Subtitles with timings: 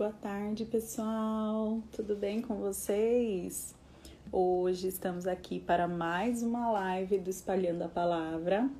[0.00, 1.82] Boa tarde, pessoal.
[1.92, 3.74] Tudo bem com vocês?
[4.32, 8.70] Hoje estamos aqui para mais uma live do Espalhando a Palavra,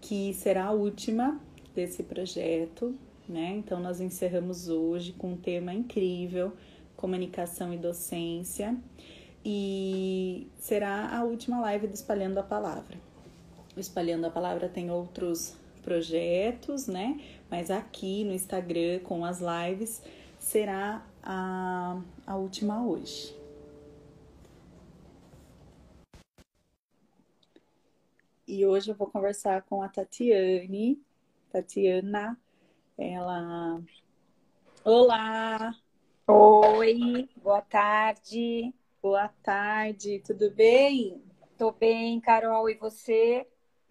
[0.00, 1.40] que será a última
[1.74, 2.94] desse projeto,
[3.28, 3.56] né?
[3.56, 6.52] Então nós encerramos hoje com um tema incrível,
[6.96, 8.76] comunicação e docência,
[9.44, 12.96] e será a última live do Espalhando a Palavra.
[13.76, 17.20] O Espalhando a Palavra tem outros projetos, né?
[17.50, 20.00] Mas aqui no Instagram com as lives
[20.46, 23.36] será a, a última hoje.
[28.46, 31.02] E hoje eu vou conversar com a Tatiane.
[31.50, 32.38] Tatiana,
[32.96, 33.82] ela.
[34.84, 35.74] Olá!
[36.28, 38.72] Oi, boa tarde.
[39.02, 41.24] Boa tarde, tudo bem?
[41.58, 43.48] Tô bem, Carol, e você?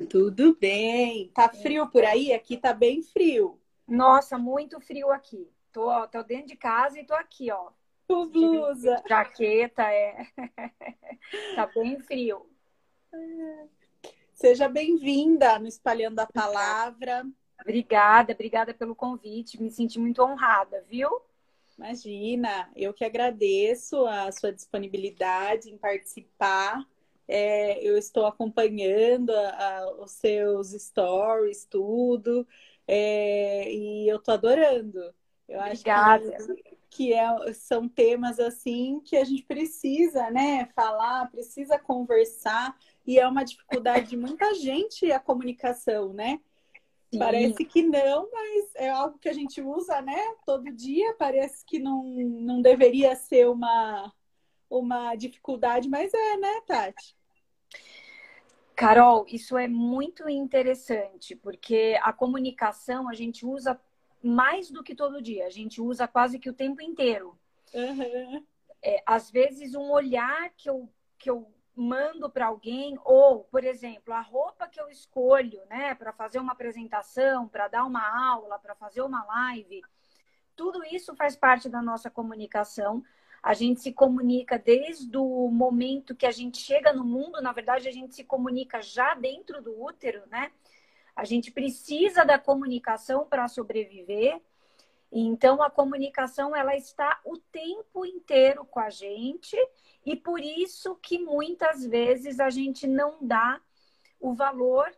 [0.10, 1.30] Tudo bem.
[1.34, 2.32] Tá frio por aí?
[2.32, 3.60] Aqui tá bem frio.
[3.86, 5.50] Nossa, muito frio aqui.
[5.76, 7.70] Tô, ó, tô dentro de casa e tô aqui, ó.
[8.08, 9.04] Com blusa.
[9.10, 10.26] Jaqueta, é.
[11.54, 12.50] tá bem frio.
[14.34, 17.28] Seja bem-vinda no Espalhando a Palavra.
[17.60, 19.62] Obrigada, obrigada pelo convite.
[19.62, 21.10] Me senti muito honrada, viu?
[21.78, 26.88] Imagina, eu que agradeço a sua disponibilidade em participar.
[27.28, 32.48] É, eu estou acompanhando a, a, os seus stories, tudo,
[32.88, 35.14] é, e eu estou adorando.
[35.48, 36.36] Eu Obrigada.
[36.36, 42.76] acho que, que é, são temas assim que a gente precisa, né, falar, precisa conversar,
[43.06, 46.40] e é uma dificuldade de muita gente a comunicação, né?
[47.12, 47.20] Sim.
[47.20, 51.14] Parece que não, mas é algo que a gente usa, né, todo dia.
[51.18, 54.12] Parece que não, não deveria ser uma,
[54.70, 57.16] uma dificuldade, mas é, né, Tati?
[58.76, 63.80] Carol, isso é muito interessante, porque a comunicação a gente usa
[64.26, 67.38] mais do que todo dia, a gente usa quase que o tempo inteiro.
[67.74, 68.44] Uhum.
[68.82, 74.14] É, às vezes, um olhar que eu, que eu mando para alguém, ou, por exemplo,
[74.14, 78.74] a roupa que eu escolho, né, para fazer uma apresentação, para dar uma aula, para
[78.74, 79.82] fazer uma live,
[80.56, 83.04] tudo isso faz parte da nossa comunicação.
[83.44, 87.88] A gente se comunica desde o momento que a gente chega no mundo, na verdade,
[87.88, 90.52] a gente se comunica já dentro do útero, né?
[91.16, 94.42] A gente precisa da comunicação para sobreviver.
[95.12, 99.56] Então a comunicação ela está o tempo inteiro com a gente
[100.06, 103.62] e por isso que muitas vezes a gente não dá
[104.20, 104.92] o valor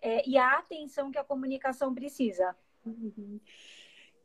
[0.00, 2.54] é, e a atenção que a comunicação precisa.
[2.84, 3.40] Uhum.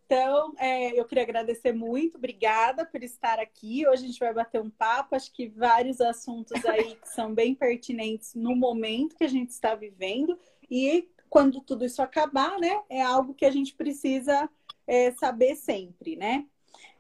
[0.06, 3.86] Então, é, eu queria agradecer muito, obrigada por estar aqui.
[3.86, 7.54] Hoje a gente vai bater um papo, acho que vários assuntos aí que são bem
[7.54, 10.40] pertinentes no momento que a gente está vivendo
[10.72, 14.50] e quando tudo isso acabar, né, é algo que a gente precisa
[14.86, 16.46] é, saber sempre, né?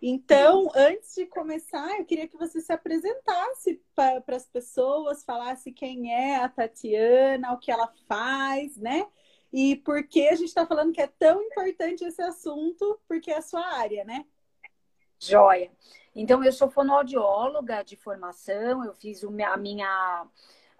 [0.01, 6.13] Então, antes de começar, eu queria que você se apresentasse para as pessoas, falasse quem
[6.13, 9.07] é a Tatiana, o que ela faz, né?
[9.51, 13.37] E por que a gente está falando que é tão importante esse assunto, porque é
[13.37, 14.25] a sua área, né?
[15.19, 15.71] Joia.
[16.13, 20.27] Então, eu sou fonoaudióloga de formação, eu fiz a minha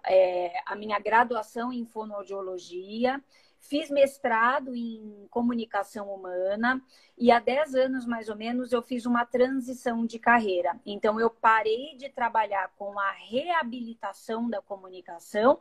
[0.04, 3.22] é, a minha graduação em fonoaudiologia,
[3.60, 6.82] fiz mestrado em comunicação humana
[7.16, 10.78] e há 10 anos mais ou menos eu fiz uma transição de carreira.
[10.86, 15.60] Então eu parei de trabalhar com a reabilitação da comunicação,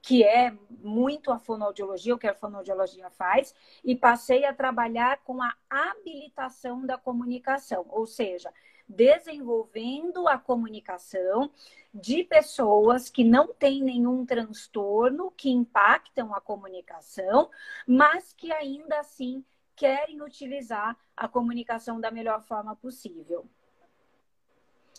[0.00, 5.42] que é muito a fonoaudiologia, o que a fonoaudiologia faz, e passei a trabalhar com
[5.42, 8.52] a habilitação da comunicação, ou seja,
[8.88, 11.50] desenvolvendo a comunicação
[11.92, 17.50] de pessoas que não têm nenhum transtorno que impactam a comunicação,
[17.86, 19.44] mas que ainda assim
[19.76, 23.46] querem utilizar a comunicação da melhor forma possível.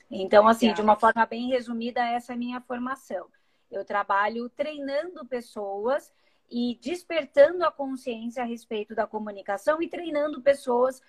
[0.09, 3.27] Então, assim, de uma forma bem resumida, essa é a minha formação.
[3.71, 6.13] Eu trabalho treinando pessoas
[6.49, 11.01] e despertando a consciência a respeito da comunicação e treinando pessoas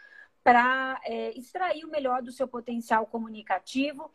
[0.47, 4.09] para é, extrair o melhor do seu potencial comunicativo,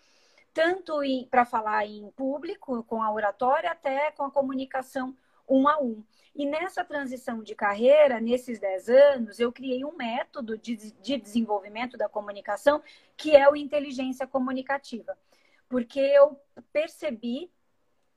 [0.54, 5.14] tanto para falar em público, com a oratória, até com a comunicação
[5.46, 6.02] um a um.
[6.34, 11.98] E nessa transição de carreira, nesses 10 anos, eu criei um método de, de desenvolvimento
[11.98, 12.82] da comunicação
[13.18, 15.18] que é o inteligência comunicativa.
[15.68, 16.40] Porque eu
[16.72, 17.52] percebi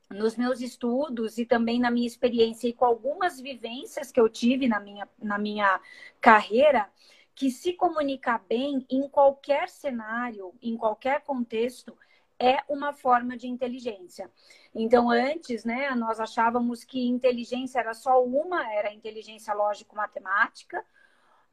[0.09, 4.69] nos meus estudos e também na minha experiência e com algumas vivências que eu tive
[4.69, 5.81] na minha, na minha
[6.21, 6.89] carreira,
[7.35, 11.97] que se comunicar bem em qualquer cenário, em qualquer contexto,
[12.39, 14.31] é uma forma de inteligência.
[14.75, 20.85] Então, antes, né, nós achávamos que inteligência era só uma, era a inteligência lógico-matemática.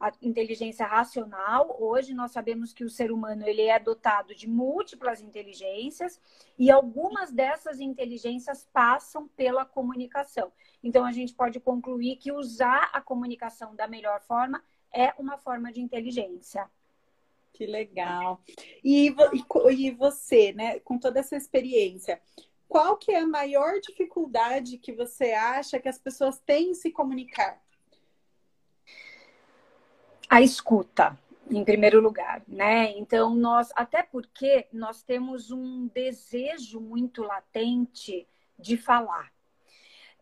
[0.00, 1.76] a inteligência racional.
[1.80, 6.20] Hoje nós sabemos que o ser humano ele é dotado de múltiplas inteligências
[6.58, 10.50] e algumas dessas inteligências passam pela comunicação.
[10.82, 14.60] Então a gente pode concluir que usar a comunicação da melhor forma
[14.92, 16.68] é uma forma de inteligência.
[17.52, 18.40] Que legal.
[18.82, 19.14] E,
[19.70, 22.20] e, você, né, com toda essa experiência,
[22.68, 26.90] qual que é a maior dificuldade que você acha que as pessoas têm em se
[26.90, 27.62] comunicar?
[30.32, 31.18] a escuta,
[31.50, 32.90] em primeiro lugar, né?
[32.96, 38.26] Então, nós, até porque nós temos um desejo muito latente
[38.58, 39.30] de falar.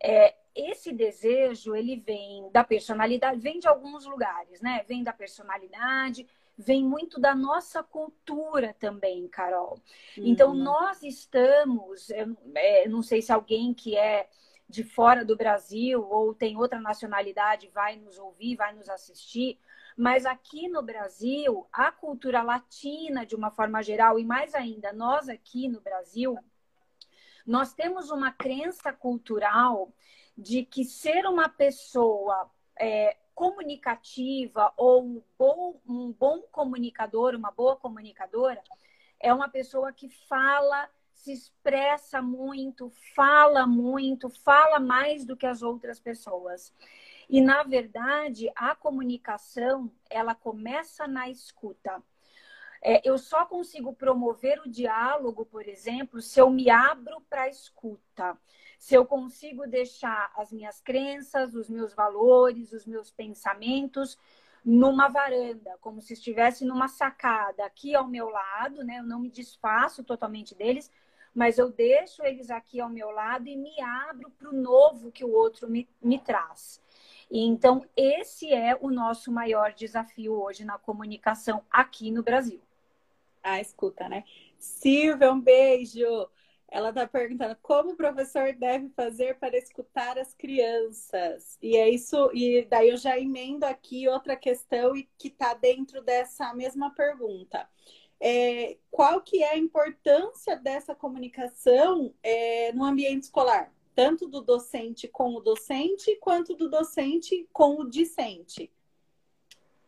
[0.03, 4.85] É, esse desejo, ele vem da personalidade, vem de alguns lugares, né?
[4.87, 6.27] Vem da personalidade,
[6.57, 9.81] vem muito da nossa cultura também, Carol.
[10.17, 10.31] Então, uhum.
[10.31, 14.29] Então, nós estamos, eu, é, não sei se alguém que é
[14.69, 19.59] de fora do Brasil ou tem outra nacionalidade vai nos ouvir, vai nos assistir,
[19.97, 25.29] mas aqui no Brasil, a cultura latina, de uma forma geral, e mais ainda, nós
[25.29, 26.39] aqui no Brasil,
[27.45, 29.93] nós temos uma crença cultural
[30.41, 37.77] de que ser uma pessoa é, comunicativa ou um bom, um bom comunicador, uma boa
[37.77, 38.63] comunicadora,
[39.21, 45.61] é uma pessoa que fala, se expressa muito, fala muito, fala mais do que as
[45.61, 46.73] outras pessoas.
[47.29, 52.03] E, na verdade, a comunicação, ela começa na escuta.
[52.83, 57.49] É, eu só consigo promover o diálogo, por exemplo, se eu me abro para a
[57.49, 58.39] escuta.
[58.79, 64.17] Se eu consigo deixar as minhas crenças, os meus valores, os meus pensamentos
[64.65, 68.99] numa varanda, como se estivesse numa sacada aqui ao meu lado, né?
[68.99, 70.91] Eu não me desfaço totalmente deles,
[71.35, 75.25] mas eu deixo eles aqui ao meu lado e me abro para o novo que
[75.25, 76.83] o outro me, me traz.
[77.31, 82.61] Então, esse é o nosso maior desafio hoje na comunicação aqui no Brasil.
[83.43, 84.25] Ah, escuta, né?
[84.59, 86.29] Silvia, um beijo.
[86.69, 91.59] Ela está perguntando como o professor deve fazer para escutar as crianças.
[91.61, 96.03] E é isso, e daí eu já emendo aqui outra questão e que está dentro
[96.03, 97.69] dessa mesma pergunta.
[98.21, 103.73] É, qual que é a importância dessa comunicação é, no ambiente escolar?
[103.95, 108.73] tanto do docente com o docente, quanto do docente com o discente.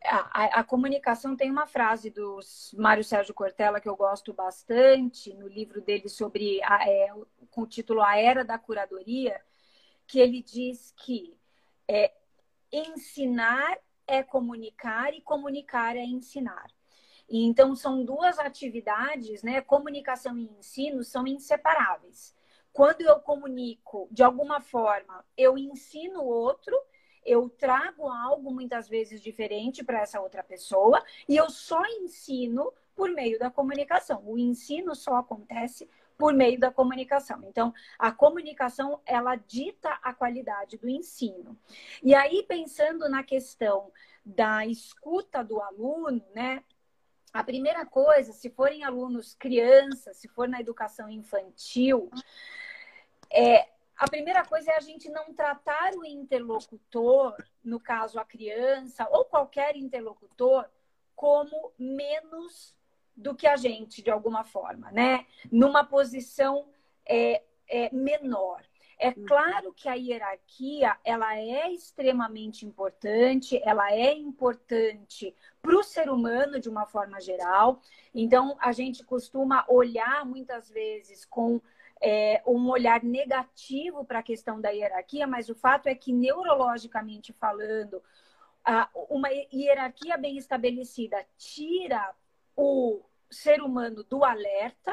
[0.05, 2.39] A, a, comunicação tem uma frase do
[2.73, 7.07] Mário Sérgio Cortella que eu gosto bastante, no livro dele sobre a, é,
[7.49, 9.39] com o título A Era da Curadoria,
[10.05, 11.37] que ele diz que
[11.87, 12.11] é,
[12.71, 16.67] ensinar é comunicar e comunicar é ensinar.
[17.29, 19.61] E, então, são duas atividades, né?
[19.61, 22.35] Comunicação e ensino são inseparáveis.
[22.71, 26.75] Quando eu comunico de alguma forma, eu ensino o outro,
[27.25, 33.09] eu trago algo muitas vezes diferente para essa outra pessoa e eu só ensino por
[33.09, 34.21] meio da comunicação.
[34.25, 37.43] O ensino só acontece por meio da comunicação.
[37.43, 41.57] Então, a comunicação ela dita a qualidade do ensino.
[42.01, 43.91] E aí pensando na questão
[44.25, 46.63] da escuta do aluno, né?
[47.33, 52.11] A primeira coisa, se forem alunos crianças, se for na educação infantil,
[53.31, 53.67] é,
[53.97, 59.25] a primeira coisa é a gente não tratar o interlocutor, no caso a criança, ou
[59.25, 60.65] qualquer interlocutor,
[61.15, 62.75] como menos
[63.15, 65.25] do que a gente, de alguma forma, né?
[65.51, 66.67] Numa posição
[67.05, 68.63] é, é, menor.
[68.99, 69.25] É uhum.
[69.25, 76.59] claro que a hierarquia ela é extremamente importante, ela é importante para o ser humano
[76.59, 77.81] de uma forma geral.
[78.13, 81.59] Então a gente costuma olhar muitas vezes com
[82.05, 87.31] é, um olhar negativo para a questão da hierarquia, mas o fato é que, neurologicamente
[87.31, 88.03] falando,
[89.09, 92.13] uma hierarquia bem estabelecida tira
[92.57, 94.91] o ser humano do alerta,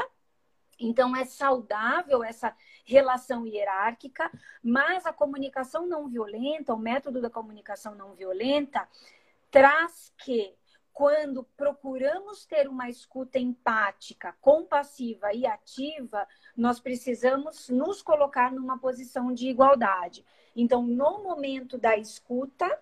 [0.79, 4.31] então é saudável essa relação hierárquica,
[4.63, 8.89] mas a comunicação não violenta, o método da comunicação não violenta,
[9.51, 10.55] traz que
[10.93, 19.33] quando procuramos ter uma escuta empática, compassiva e ativa, nós precisamos nos colocar numa posição
[19.33, 20.25] de igualdade.
[20.55, 22.79] Então, no momento da escuta,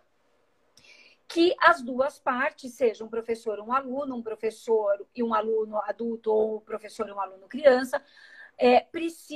[1.28, 6.32] que as duas partes, seja um professor um aluno, um professor e um aluno adulto
[6.32, 8.02] ou um professor e um aluno criança,
[8.60, 8.84] é,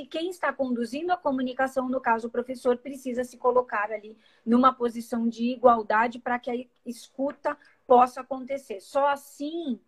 [0.09, 5.29] quem está conduzindo a comunicação, no caso o professor, precisa se colocar ali numa posição
[5.29, 8.79] de igualdade para que a escuta possa acontecer.
[8.79, 9.79] Só assim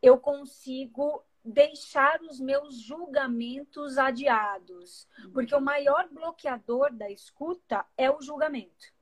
[0.00, 8.20] eu consigo deixar os meus julgamentos adiados, porque o maior bloqueador da escuta é o
[8.20, 8.92] julgamento.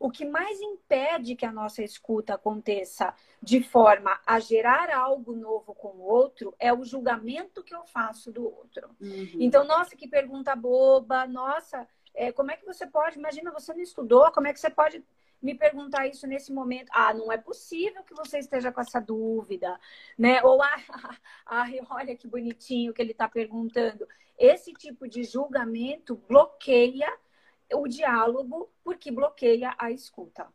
[0.00, 5.74] O que mais impede que a nossa escuta aconteça de forma a gerar algo novo
[5.74, 8.88] com o outro é o julgamento que eu faço do outro.
[9.00, 9.28] Uhum.
[9.38, 13.18] Então, nossa, que pergunta boba, nossa, é, como é que você pode?
[13.18, 15.04] Imagina, você não estudou, como é que você pode
[15.44, 16.88] me perguntar isso nesse momento.
[16.92, 19.78] Ah, não é possível que você esteja com essa dúvida,
[20.18, 20.42] né?
[20.42, 20.76] Ou, ah,
[21.46, 24.08] ah olha que bonitinho que ele está perguntando.
[24.38, 27.12] Esse tipo de julgamento bloqueia
[27.74, 30.48] o diálogo, porque bloqueia a escuta.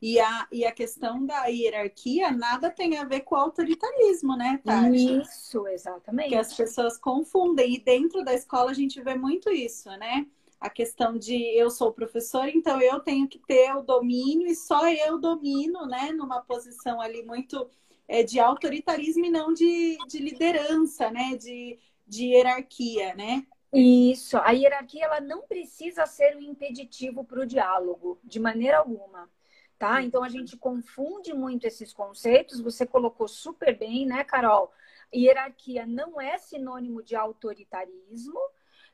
[0.00, 5.20] E a, e a questão da hierarquia nada tem a ver com autoritarismo, né, Tati?
[5.20, 6.30] Isso, exatamente.
[6.30, 7.74] Que as pessoas confundem.
[7.74, 10.26] E dentro da escola a gente vê muito isso, né?
[10.60, 14.88] A questão de eu sou professor, então eu tenho que ter o domínio e só
[14.88, 16.10] eu domino, né?
[16.12, 17.68] Numa posição ali muito
[18.08, 21.36] é, de autoritarismo e não de, de liderança, né?
[21.36, 23.46] De, de hierarquia, né?
[23.72, 29.30] Isso, a hierarquia ela não precisa ser um impeditivo para o diálogo, de maneira alguma.
[29.78, 30.02] Tá?
[30.02, 32.60] Então a gente confunde muito esses conceitos.
[32.60, 34.72] Você colocou super bem, né, Carol?
[35.14, 38.40] Hierarquia não é sinônimo de autoritarismo,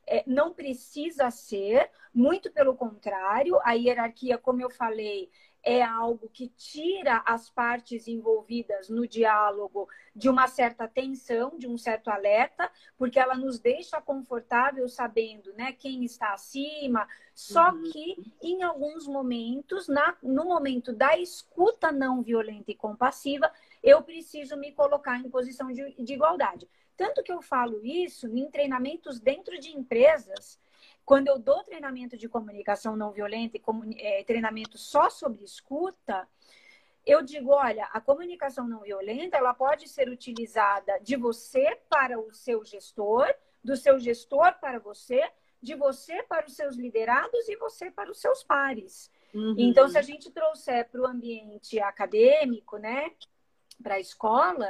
[0.07, 5.29] é, não precisa ser, muito pelo contrário, a hierarquia, como eu falei,
[5.65, 11.75] é algo que tira as partes envolvidas no diálogo de uma certa tensão, de um
[11.75, 17.07] certo alerta, porque ela nos deixa confortável sabendo né, quem está acima.
[17.33, 17.81] Só uhum.
[17.91, 24.55] que, em alguns momentos, na, no momento da escuta não violenta e compassiva, eu preciso
[24.55, 26.69] me colocar em posição de, de igualdade.
[26.97, 30.59] Tanto que eu falo isso em treinamentos dentro de empresas,
[31.03, 33.61] quando eu dou treinamento de comunicação não violenta e
[33.97, 36.27] é, treinamento só sobre escuta,
[37.05, 42.33] eu digo, olha, a comunicação não violenta, ela pode ser utilizada de você para o
[42.33, 43.31] seu gestor,
[43.63, 45.21] do seu gestor para você,
[45.61, 49.11] de você para os seus liderados e você para os seus pares.
[49.33, 49.55] Uhum.
[49.57, 53.11] Então, se a gente trouxer para o ambiente acadêmico, né,
[53.81, 54.67] para a escola,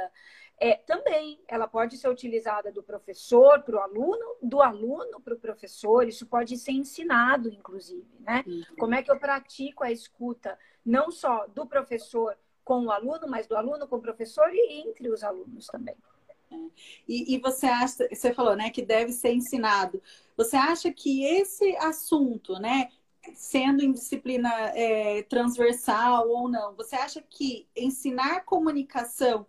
[0.58, 5.38] é, também ela pode ser utilizada do professor para o aluno, do aluno para o
[5.38, 8.42] professor, isso pode ser ensinado, inclusive, né?
[8.46, 8.62] Uhum.
[8.78, 13.46] Como é que eu pratico a escuta, não só do professor com o aluno, mas
[13.46, 15.94] do aluno com o professor e entre os alunos também.
[16.50, 16.56] É.
[17.06, 20.02] E, e, você acha, você falou, né, que deve ser ensinado.
[20.36, 22.88] Você acha que esse assunto, né,
[23.34, 29.46] sendo em disciplina é, transversal ou não, você acha que ensinar comunicação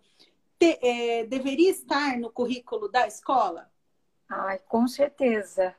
[0.58, 3.70] te, é, deveria estar no currículo da escola?
[4.28, 5.74] Ai, com certeza,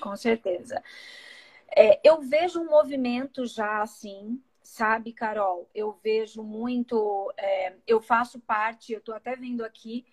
[0.00, 0.82] com certeza.
[1.76, 5.68] É, eu vejo um movimento já assim, sabe, Carol?
[5.74, 7.32] Eu vejo muito.
[7.36, 10.04] É, eu faço parte, eu estou até vendo aqui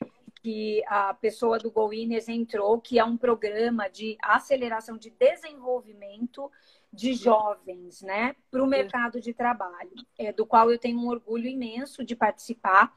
[0.42, 6.50] que a pessoa do Go entrou, que é um programa de aceleração de desenvolvimento
[6.92, 11.48] de jovens, né, para o mercado de trabalho, é, do qual eu tenho um orgulho
[11.48, 12.96] imenso de participar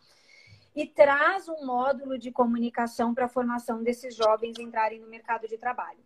[0.75, 5.59] e traz um módulo de comunicação para a formação desses jovens entrarem no mercado de
[5.59, 6.01] trabalho.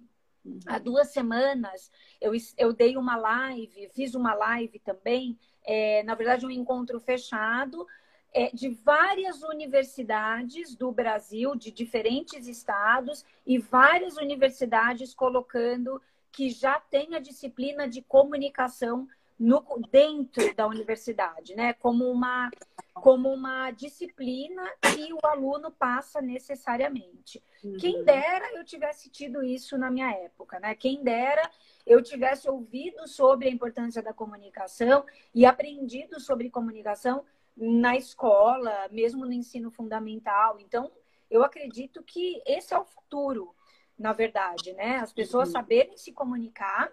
[0.44, 0.58] Uhum.
[0.66, 6.46] Há duas semanas eu, eu dei uma live, fiz uma live também, é, na verdade,
[6.46, 7.86] um encontro fechado
[8.32, 16.78] é, de várias universidades do Brasil, de diferentes estados, e várias universidades colocando que já
[16.78, 19.08] tem a disciplina de comunicação
[19.38, 21.72] no, dentro da universidade, né?
[21.74, 22.50] Como uma,
[23.00, 27.42] como uma disciplina que o aluno passa necessariamente.
[27.62, 27.76] Uhum.
[27.76, 30.74] Quem dera eu tivesse tido isso na minha época, né?
[30.74, 31.50] Quem dera
[31.86, 37.24] eu tivesse ouvido sobre a importância da comunicação e aprendido sobre comunicação
[37.56, 40.58] na escola, mesmo no ensino fundamental.
[40.58, 40.90] Então,
[41.30, 43.54] eu acredito que esse é o futuro,
[43.98, 44.96] na verdade, né?
[44.98, 45.52] As pessoas uhum.
[45.52, 46.90] saberem se comunicar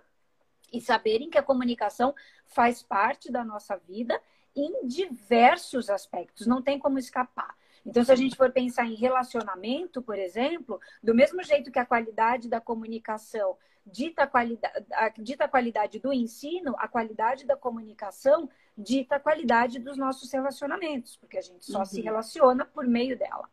[0.72, 2.14] e saberem que a comunicação
[2.46, 4.22] faz parte da nossa vida
[4.56, 7.56] em diversos aspectos, não tem como escapar.
[7.86, 11.86] Então, se a gente for pensar em relacionamento, por exemplo, do mesmo jeito que a
[11.86, 14.86] qualidade da comunicação dita a qualidade,
[15.18, 21.18] dita a qualidade do ensino, a qualidade da comunicação dita a qualidade dos nossos relacionamentos,
[21.18, 21.86] porque a gente só uhum.
[21.86, 23.50] se relaciona por meio dela.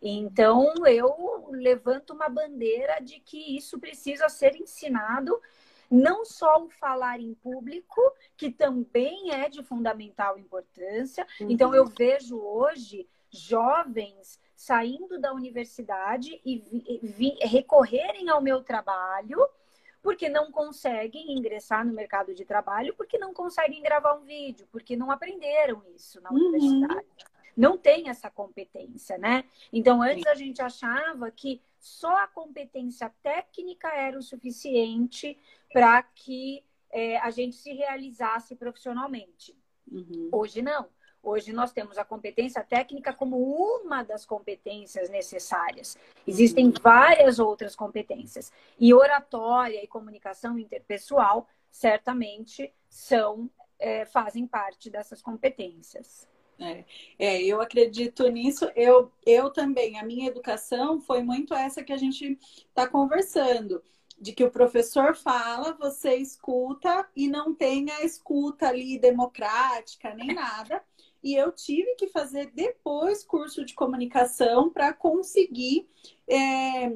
[0.00, 5.40] Então, eu levanto uma bandeira de que isso precisa ser ensinado
[5.90, 8.00] não só o falar em público,
[8.36, 11.26] que também é de fundamental importância.
[11.40, 11.50] Uhum.
[11.50, 19.38] Então, eu vejo hoje jovens saindo da universidade e vi, vi, recorrerem ao meu trabalho
[20.06, 24.96] porque não conseguem ingressar no mercado de trabalho, porque não conseguem gravar um vídeo, porque
[24.96, 26.36] não aprenderam isso na uhum.
[26.36, 27.06] universidade.
[27.56, 29.44] Não tem essa competência, né?
[29.72, 35.38] Então, antes a gente achava que só a competência técnica era o suficiente
[35.72, 39.56] para que é, a gente se realizasse profissionalmente.
[39.90, 40.28] Uhum.
[40.32, 40.88] Hoje não.
[41.22, 45.96] Hoje nós temos a competência técnica como uma das competências necessárias.
[46.26, 46.74] Existem uhum.
[46.80, 48.52] várias outras competências.
[48.78, 56.28] E oratória e comunicação interpessoal certamente são é, fazem parte dessas competências.
[56.58, 56.84] É,
[57.18, 58.70] é, eu acredito nisso.
[58.74, 63.82] Eu, eu também, a minha educação foi muito essa que a gente está conversando,
[64.18, 70.34] de que o professor fala, você escuta e não tem a escuta ali democrática nem
[70.34, 70.82] nada.
[71.22, 75.88] E eu tive que fazer depois curso de comunicação para conseguir
[76.28, 76.92] é,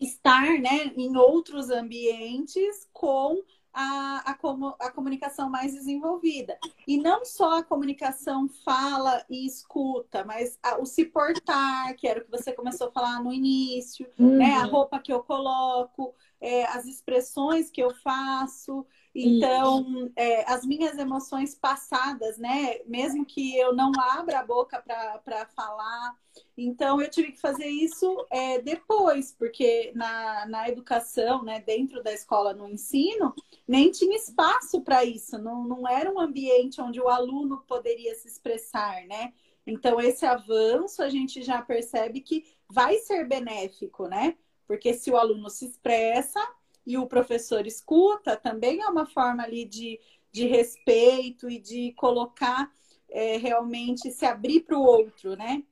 [0.00, 3.42] estar né, em outros ambientes com
[3.76, 6.58] a, a, a, comunicação mais desenvolvida.
[6.88, 12.20] E não só a comunicação fala e escuta, mas a, o se portar, que era
[12.20, 14.38] o que você começou a falar no início, uhum.
[14.38, 14.54] né?
[14.54, 18.86] a roupa que eu coloco, é, as expressões que eu faço.
[19.14, 22.80] Então, é, as minhas emoções passadas, né?
[22.84, 24.82] Mesmo que eu não abra a boca
[25.24, 26.14] para falar.
[26.56, 32.12] Então, eu tive que fazer isso é, depois, porque na, na educação, né, dentro da
[32.12, 33.34] escola, no ensino,
[33.66, 35.38] nem tinha espaço para isso.
[35.38, 39.32] Não, não era um ambiente onde o aluno poderia se expressar, né?
[39.66, 44.36] Então, esse avanço a gente já percebe que vai ser benéfico, né?
[44.66, 46.40] Porque se o aluno se expressa,
[46.86, 49.98] e o professor escuta, também é uma forma ali de,
[50.30, 52.70] de respeito e de colocar
[53.10, 55.64] é, realmente se abrir para o outro, né?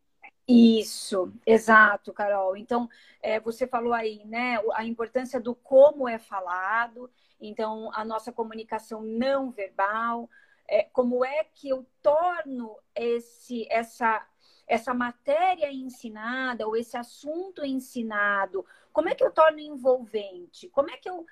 [0.47, 2.57] Isso, exato, Carol.
[2.57, 2.89] Então,
[3.23, 7.11] é, você falou aí, né, a importância do como é falado,
[7.41, 10.29] então, a nossa comunicação não verbal,
[10.69, 14.27] é, como é que eu torno esse, essa,
[14.67, 20.69] essa matéria ensinada ou esse assunto ensinado como é que eu torno envolvente?
[20.69, 21.27] Como é que eu,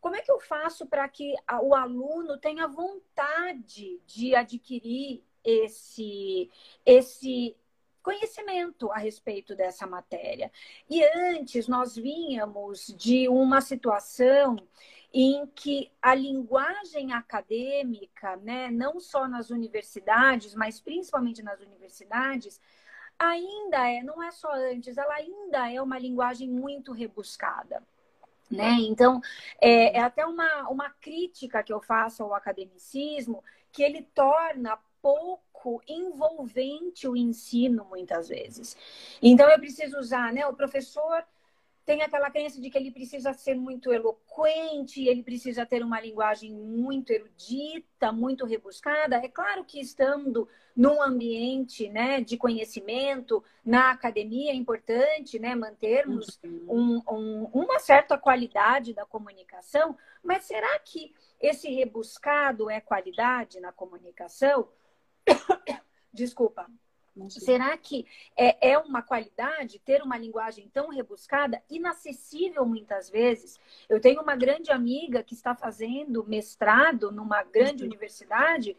[0.00, 6.50] como é que eu faço para que o aluno tenha vontade de adquirir esse,
[6.84, 7.56] esse
[8.04, 10.52] conhecimento a respeito dessa matéria?
[10.88, 14.56] E antes nós vínhamos de uma situação
[15.12, 22.60] em que a linguagem acadêmica, né, não só nas universidades, mas principalmente nas universidades,
[23.18, 27.82] ainda é, não é só antes, ela ainda é uma linguagem muito rebuscada.
[28.50, 28.72] Né?
[28.80, 29.20] Então,
[29.60, 35.53] é, é até uma, uma crítica que eu faço ao academicismo, que ele torna pouco
[35.88, 38.76] envolvente o ensino, muitas vezes.
[39.22, 40.46] Então, eu preciso usar, né?
[40.46, 41.24] O professor
[41.84, 46.50] tem aquela crença de que ele precisa ser muito eloquente, ele precisa ter uma linguagem
[46.50, 49.16] muito erudita, muito rebuscada.
[49.16, 56.40] É claro que estando num ambiente né, de conhecimento, na academia é importante né, mantermos
[56.42, 57.02] uhum.
[57.06, 63.72] um, um, uma certa qualidade da comunicação, mas será que esse rebuscado é qualidade na
[63.72, 64.66] comunicação?
[66.12, 66.70] Desculpa.
[67.28, 68.06] Será que
[68.36, 73.58] é, é uma qualidade ter uma linguagem tão rebuscada, inacessível muitas vezes?
[73.88, 77.88] Eu tenho uma grande amiga que está fazendo mestrado numa grande uhum.
[77.88, 78.76] universidade.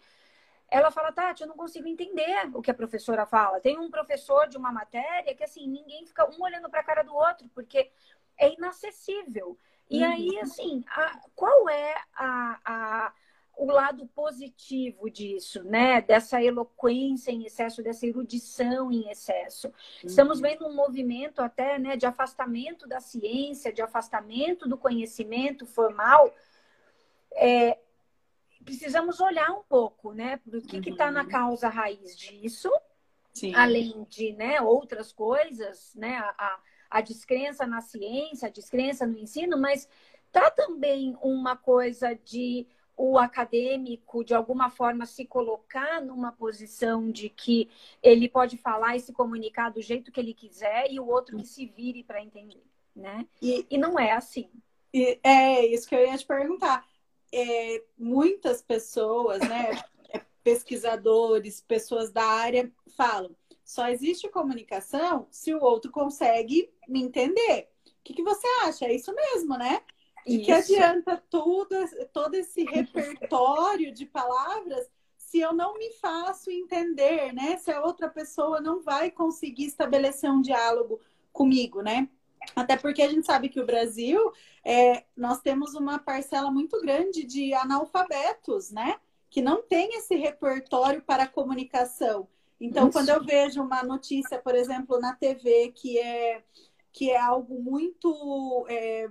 [0.70, 3.62] Ela fala, Tati, eu não consigo entender o que a professora fala.
[3.62, 7.04] Tem um professor de uma matéria que, assim, ninguém fica um olhando para a cara
[7.04, 7.90] do outro, porque
[8.38, 9.58] é inacessível.
[9.90, 10.12] E uhum.
[10.12, 13.14] aí, assim, a, qual é a, a
[13.58, 16.02] o lado positivo disso, né?
[16.02, 19.68] Dessa eloquência em excesso, dessa erudição em excesso.
[19.68, 19.74] Uhum.
[20.04, 26.34] Estamos vendo um movimento até né, de afastamento da ciência, de afastamento do conhecimento formal.
[27.34, 27.78] É,
[28.64, 30.38] precisamos olhar um pouco, né?
[30.38, 30.84] Para o que uhum.
[30.88, 32.70] está na causa raiz disso,
[33.34, 33.54] Sim.
[33.56, 36.18] além de né, outras coisas, né?
[36.18, 39.88] A, a, a descrença na ciência, a descrença no ensino, mas
[40.32, 47.30] tá também uma coisa de o acadêmico, de alguma forma, se colocar numa posição de
[47.30, 47.70] que
[48.02, 51.46] ele pode falar e se comunicar do jeito que ele quiser e o outro que
[51.46, 52.64] se vire para entender,
[52.96, 53.28] né?
[53.42, 54.50] E, e, não é assim.
[54.94, 56.86] E é isso que eu ia te perguntar.
[57.34, 59.72] É, muitas pessoas, né,
[60.10, 67.68] é, pesquisadores, pessoas da área, falam só existe comunicação se o outro consegue me entender.
[67.88, 68.86] O que, que você acha?
[68.86, 69.82] É isso mesmo, né?
[70.26, 71.76] De que adianta tudo,
[72.12, 74.90] todo esse repertório de palavras
[75.36, 77.58] se eu não me faço entender, né?
[77.58, 81.00] Se a outra pessoa não vai conseguir estabelecer um diálogo
[81.34, 82.08] comigo, né?
[82.56, 84.32] Até porque a gente sabe que o Brasil,
[84.64, 88.98] é, nós temos uma parcela muito grande de analfabetos, né?
[89.30, 92.28] Que não tem esse repertório para comunicação.
[92.62, 92.94] Então, Isso.
[92.94, 96.44] quando eu vejo uma notícia, por exemplo, na TV, que é
[96.96, 99.10] que é algo muito é,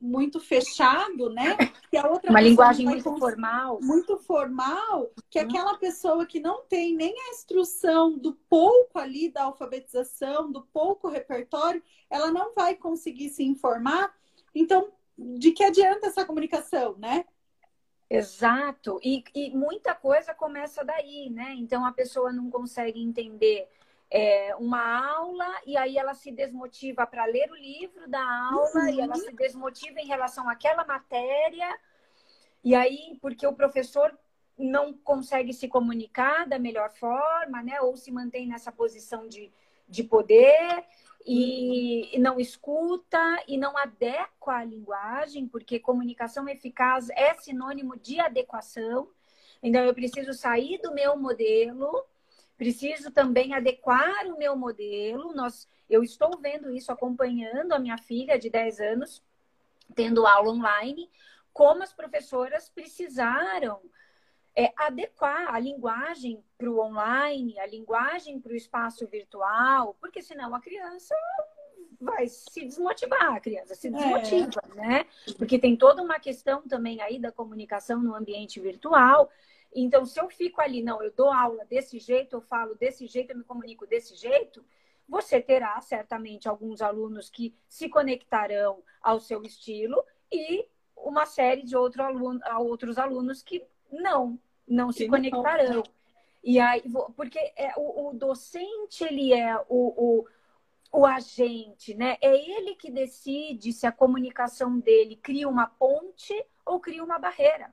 [0.00, 1.54] muito fechado, né?
[1.90, 5.42] Que a outra uma linguagem muito formal, muito formal, que hum.
[5.42, 11.08] aquela pessoa que não tem nem a instrução do pouco ali da alfabetização, do pouco
[11.08, 14.14] repertório, ela não vai conseguir se informar.
[14.54, 17.26] Então, de que adianta essa comunicação, né?
[18.08, 21.54] Exato, e, e muita coisa começa daí, né?
[21.58, 23.68] Então a pessoa não consegue entender
[24.10, 28.88] é, uma aula e aí ela se desmotiva para ler o livro da aula uhum.
[28.88, 31.76] e ela se desmotiva em relação àquela matéria.
[32.62, 34.16] E aí, porque o professor
[34.58, 37.80] não consegue se comunicar da melhor forma, né?
[37.80, 39.52] Ou se mantém nessa posição de,
[39.88, 40.84] de poder
[41.24, 48.18] e, e não escuta e não adequa a linguagem, porque comunicação eficaz é sinônimo de
[48.20, 49.10] adequação.
[49.62, 52.04] Então, eu preciso sair do meu modelo
[52.56, 55.34] Preciso também adequar o meu modelo.
[55.34, 59.22] Nós, eu estou vendo isso, acompanhando a minha filha de 10 anos,
[59.94, 61.10] tendo aula online,
[61.52, 63.80] como as professoras precisaram
[64.54, 70.54] é, adequar a linguagem para o online, a linguagem para o espaço virtual, porque senão
[70.54, 71.14] a criança
[72.00, 74.74] vai se desmotivar, a criança se desmotiva, é.
[74.74, 75.06] né?
[75.36, 79.30] Porque tem toda uma questão também aí da comunicação no ambiente virtual.
[79.74, 83.30] Então, se eu fico ali, não, eu dou aula desse jeito, eu falo desse jeito,
[83.32, 84.64] eu me comunico desse jeito,
[85.08, 90.02] você terá certamente alguns alunos que se conectarão ao seu estilo
[90.32, 95.84] e uma série de outro aluno, outros alunos que não, não se conectarão.
[96.42, 96.82] E aí,
[97.16, 100.26] porque é, o, o docente, ele é o, o,
[100.92, 102.16] o agente, né?
[102.20, 106.32] É ele que decide se a comunicação dele cria uma ponte
[106.64, 107.70] ou cria uma barreira.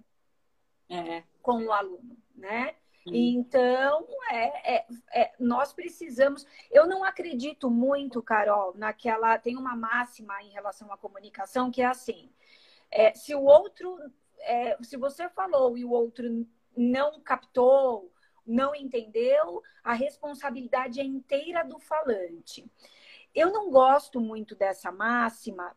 [0.89, 2.73] É com o aluno, né?
[3.05, 6.47] Então, é, é, é, nós precisamos.
[6.71, 9.37] Eu não acredito muito, Carol, naquela.
[9.37, 12.31] Tem uma máxima em relação à comunicação que é assim:
[12.89, 13.99] é, se o outro.
[14.39, 18.11] É, se você falou e o outro não captou,
[18.45, 22.69] não entendeu, a responsabilidade é inteira do falante.
[23.33, 25.75] Eu não gosto muito dessa máxima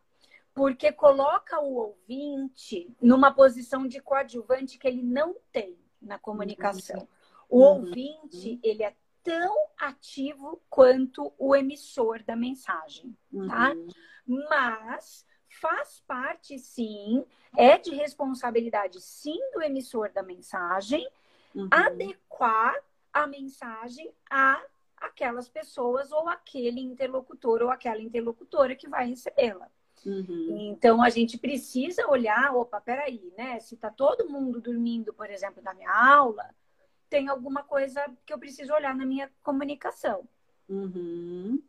[0.57, 7.07] porque coloca o ouvinte numa posição de coadjuvante que ele não tem na comunicação.
[7.47, 7.85] O uhum.
[7.85, 13.15] ouvinte, ele é tão ativo quanto o emissor da mensagem,
[13.47, 13.71] tá?
[13.71, 13.87] Uhum.
[14.49, 15.23] Mas
[15.61, 17.23] faz parte, sim,
[17.55, 21.07] é de responsabilidade, sim, do emissor da mensagem
[21.53, 21.69] uhum.
[21.69, 22.75] adequar
[23.13, 24.59] a mensagem a
[24.97, 29.69] aquelas pessoas ou aquele interlocutor ou aquela interlocutora que vai recebê-la.
[30.07, 30.71] Uhum.
[30.71, 33.59] Então a gente precisa olhar, opa, peraí, né?
[33.59, 36.49] Se tá todo mundo dormindo, por exemplo, na minha aula,
[37.09, 40.23] tem alguma coisa que eu preciso olhar na minha comunicação.
[40.69, 41.61] Uhum.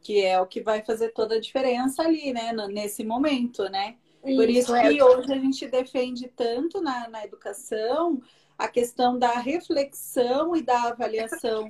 [0.00, 2.52] Que é o que vai fazer toda a diferença ali, né?
[2.68, 3.96] Nesse momento, né?
[4.22, 5.04] Por isso, isso que é...
[5.04, 8.22] hoje a gente defende tanto na, na educação
[8.56, 11.66] a questão da reflexão e da avaliação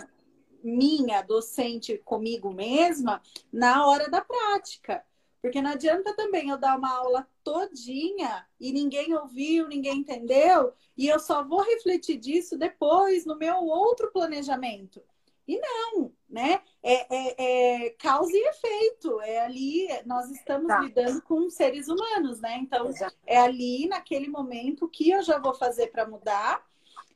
[0.62, 5.02] minha, docente, comigo mesma, na hora da prática.
[5.44, 11.06] Porque não adianta também eu dar uma aula todinha e ninguém ouviu, ninguém entendeu, e
[11.06, 15.02] eu só vou refletir disso depois no meu outro planejamento.
[15.46, 16.62] E não, né?
[16.82, 19.20] É, é, é causa e efeito.
[19.20, 20.80] É ali, nós estamos tá.
[20.80, 22.56] lidando com seres humanos, né?
[22.56, 23.14] Então, Exato.
[23.26, 26.64] é ali, naquele momento, o que eu já vou fazer para mudar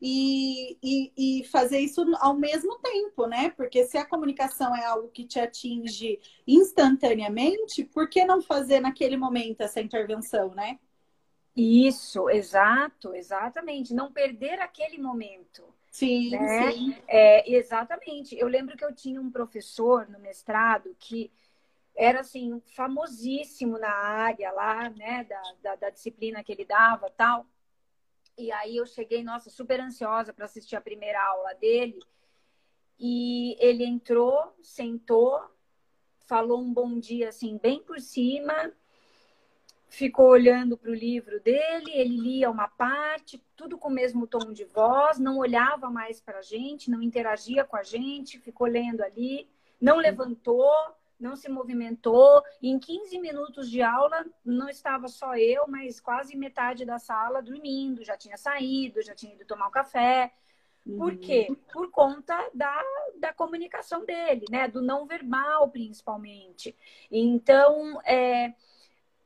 [0.00, 3.50] e, e, e, fazer isso ao mesmo tempo, né?
[3.50, 9.16] Porque se a comunicação é algo que te atinge instantaneamente, por que não fazer naquele
[9.16, 10.78] momento essa intervenção, né?
[11.56, 13.92] Isso, exato, exatamente.
[13.92, 15.64] Não perder aquele momento.
[15.90, 16.70] Sim, né?
[16.70, 16.96] sim.
[17.08, 18.38] É, exatamente.
[18.38, 21.32] Eu lembro que eu tinha um professor no mestrado que
[21.96, 27.44] era assim famosíssimo na área lá, né, da, da, da disciplina que ele dava, tal.
[28.38, 31.98] E aí eu cheguei, nossa, super ansiosa para assistir a primeira aula dele.
[32.98, 35.40] E ele entrou, sentou,
[36.20, 38.72] falou um bom dia assim, bem por cima,
[39.88, 44.52] ficou olhando para o livro dele, ele lia uma parte, tudo com o mesmo tom
[44.52, 49.02] de voz, não olhava mais para a gente, não interagia com a gente, ficou lendo
[49.02, 49.48] ali,
[49.80, 50.70] não levantou,
[51.18, 52.42] não se movimentou.
[52.62, 58.04] Em 15 minutos de aula, não estava só eu, mas quase metade da sala dormindo,
[58.04, 60.32] já tinha saído, já tinha ido tomar um café.
[60.84, 61.18] Por uhum.
[61.18, 61.48] quê?
[61.72, 62.82] Por conta da,
[63.18, 64.68] da comunicação dele, né?
[64.68, 66.74] Do não verbal, principalmente.
[67.10, 68.54] Então, é,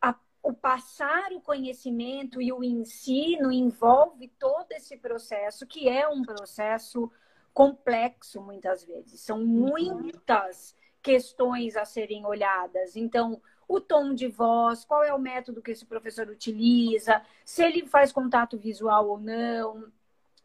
[0.00, 6.22] a, o passar o conhecimento e o ensino envolve todo esse processo, que é um
[6.22, 7.12] processo
[7.54, 9.20] complexo, muitas vezes.
[9.20, 9.46] São uhum.
[9.46, 12.96] muitas questões a serem olhadas.
[12.96, 17.86] Então, o tom de voz, qual é o método que esse professor utiliza, se ele
[17.86, 19.90] faz contato visual ou não,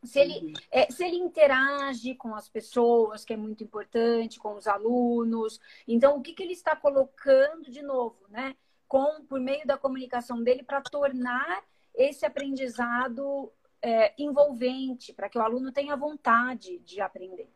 [0.04, 0.54] se ele, uhum.
[0.72, 5.60] é, se ele interage com as pessoas, que é muito importante, com os alunos.
[5.88, 8.56] Então, o que, que ele está colocando de novo, né?
[8.88, 15.41] Com, por meio da comunicação dele, para tornar esse aprendizado é, envolvente, para que o
[15.41, 17.50] aluno tenha vontade de aprender.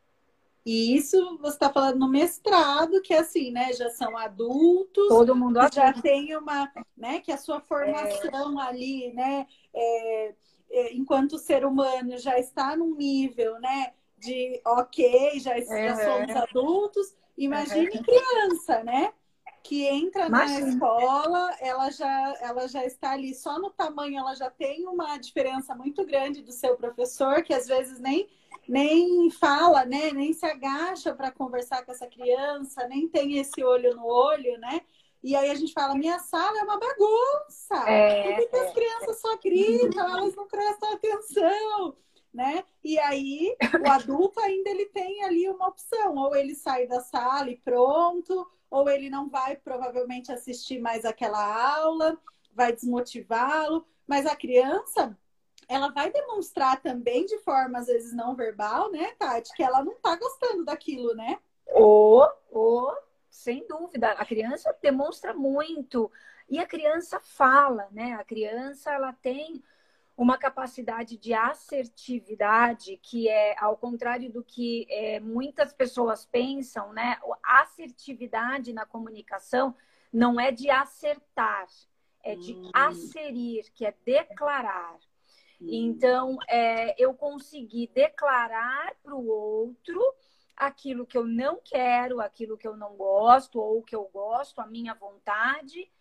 [0.66, 3.74] E isso você está falando no mestrado, que é assim, né?
[3.74, 5.08] Já são adultos.
[5.08, 7.20] Todo mundo já tem uma, né?
[7.20, 8.68] Que a sua formação é...
[8.68, 9.48] ali, né?
[9.74, 10.36] É,
[10.70, 13.94] é, enquanto ser humano já está num nível, né?
[14.20, 17.16] De ok, já, já somos adultos.
[17.36, 19.12] Imagine criança, né?
[19.64, 20.60] Que entra Imagina.
[20.60, 25.18] na escola, ela já, ela já está ali só no tamanho, ela já tem uma
[25.18, 28.28] diferença muito grande do seu professor, que às vezes nem
[28.68, 30.12] nem fala, né?
[30.12, 34.82] Nem se agacha para conversar com essa criança, nem tem esse olho no olho, né?
[35.24, 37.76] E aí a gente fala, minha sala é uma bagunça.
[37.88, 41.96] É, Por que, as é, crianças só gritam, elas não prestam atenção?
[42.34, 42.64] Né?
[42.82, 47.50] E aí o adulto ainda ele tem ali uma opção, ou ele sai da sala
[47.50, 52.18] e pronto, ou ele não vai provavelmente assistir mais aquela aula,
[52.54, 55.18] vai desmotivá-lo, mas a criança
[55.68, 59.96] ela vai demonstrar também de forma, às vezes, não verbal, né, Tati, que ela não
[59.96, 61.38] tá gostando daquilo, né?
[61.68, 62.94] Ou, ou,
[63.30, 66.12] sem dúvida, a criança demonstra muito.
[66.50, 68.14] E a criança fala, né?
[68.14, 69.64] A criança, ela tem
[70.18, 77.18] uma capacidade de assertividade que é ao contrário do que é, muitas pessoas pensam, né?
[77.44, 79.76] A assertividade na comunicação
[80.12, 81.68] não é de acertar,
[82.24, 82.70] é de hum.
[82.74, 85.00] asserir, que é declarar.
[85.64, 90.02] Então, é, eu consegui declarar para o outro
[90.56, 94.66] aquilo que eu não quero, aquilo que eu não gosto, ou que eu gosto, a
[94.66, 95.92] minha vontade,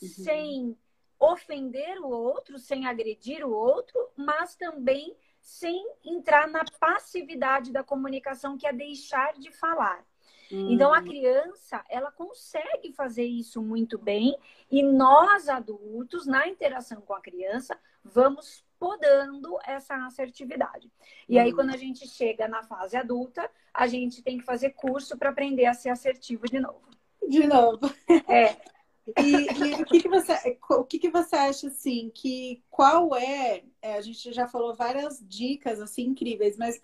[0.00, 0.08] uhum.
[0.08, 0.78] sem
[1.20, 8.56] ofender o outro, sem agredir o outro, mas também sem entrar na passividade da comunicação,
[8.56, 10.04] que é deixar de falar.
[10.52, 11.04] Então, a hum.
[11.04, 14.36] criança, ela consegue fazer isso muito bem
[14.68, 20.90] e nós, adultos, na interação com a criança, vamos podando essa assertividade.
[21.28, 25.16] E aí, quando a gente chega na fase adulta, a gente tem que fazer curso
[25.16, 26.82] para aprender a ser assertivo de novo.
[27.28, 27.86] De novo.
[28.28, 28.56] É.
[29.06, 32.10] E, e, o, que, que, você, o que, que você acha assim?
[32.14, 36.78] Que qual é, é, A gente já falou várias dicas assim incríveis, mas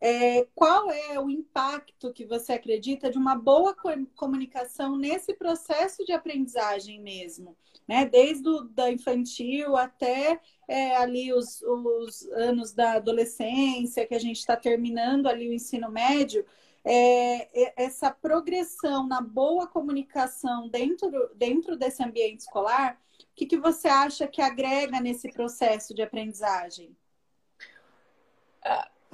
[0.00, 3.74] é, qual é o impacto que você acredita de uma boa
[4.14, 7.56] comunicação nesse processo de aprendizagem mesmo?
[7.88, 8.04] Né?
[8.04, 14.38] Desde o da infantil até é, ali os, os anos da adolescência, que a gente
[14.38, 16.44] está terminando ali o ensino médio,
[16.84, 23.88] é, essa progressão na boa comunicação dentro, dentro desse ambiente escolar, o que, que você
[23.88, 26.96] acha que agrega nesse processo de aprendizagem?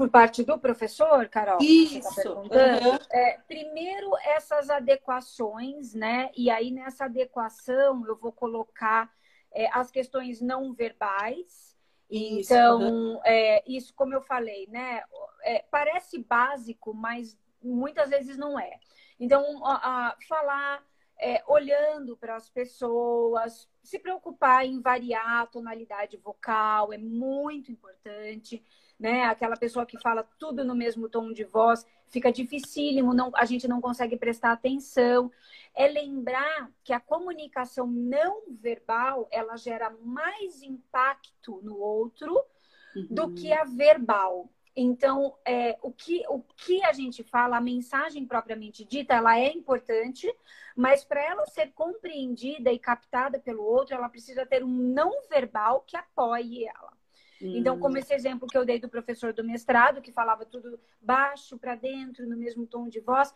[0.00, 1.58] Por parte do professor, Carol?
[1.58, 2.22] Tá Isso.
[2.24, 2.98] Tá uhum.
[3.10, 6.30] é, primeiro, essas adequações, né?
[6.34, 9.12] E aí, nessa adequação, eu vou colocar
[9.52, 11.76] é, as questões não verbais.
[12.10, 13.20] Isso, então, uhum.
[13.26, 15.02] é, isso, como eu falei, né?
[15.42, 18.78] É, parece básico, mas muitas vezes não é.
[19.18, 20.84] Então, a, a falar
[21.20, 28.64] é, olhando para as pessoas, se preocupar em variar a tonalidade vocal é muito importante
[29.00, 29.24] né?
[29.24, 33.66] Aquela pessoa que fala tudo no mesmo tom de voz, fica dificílimo, não, a gente
[33.66, 35.32] não consegue prestar atenção.
[35.74, 42.38] É lembrar que a comunicação não verbal, ela gera mais impacto no outro
[42.94, 43.06] uhum.
[43.08, 44.50] do que a verbal.
[44.82, 49.52] Então, é, o, que, o que a gente fala, a mensagem propriamente dita, ela é
[49.52, 50.26] importante,
[50.74, 55.82] mas para ela ser compreendida e captada pelo outro, ela precisa ter um não verbal
[55.86, 56.94] que apoie ela.
[57.42, 57.98] Então, como hum.
[57.98, 62.26] esse exemplo que eu dei do professor do mestrado, que falava tudo baixo para dentro,
[62.26, 63.34] no mesmo tom de voz,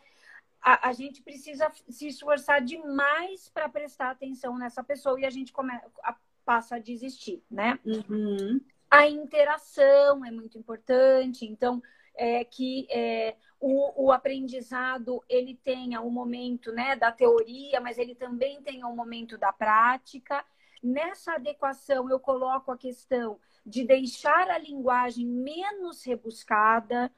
[0.62, 5.52] a, a gente precisa se esforçar demais para prestar atenção nessa pessoa e a gente
[5.52, 7.78] come, a, passa a desistir, né?
[7.84, 8.60] Uhum.
[8.94, 11.82] A interação é muito importante, então
[12.14, 18.14] é, que é, o, o, aprendizado ele tenha um momento né, da teoria, mas ele
[18.14, 20.44] também tenha um momento da prática.
[20.80, 27.10] Nessa adequação, eu coloco a questão de deixar a linguagem menos rebuscada,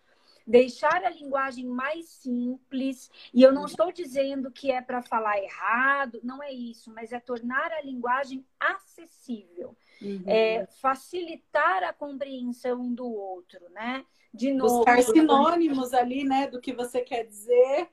[0.46, 3.10] deixar a linguagem mais simples.
[3.34, 3.66] E eu não uhum.
[3.66, 8.46] estou dizendo que é para falar errado, não é isso, mas é tornar a linguagem
[8.58, 9.76] acessível.
[10.00, 10.24] Uhum.
[10.26, 14.04] É, facilitar a compreensão do outro, né?
[14.32, 14.76] De novo.
[14.76, 17.88] Buscar sinônimos ali, né, do que você quer dizer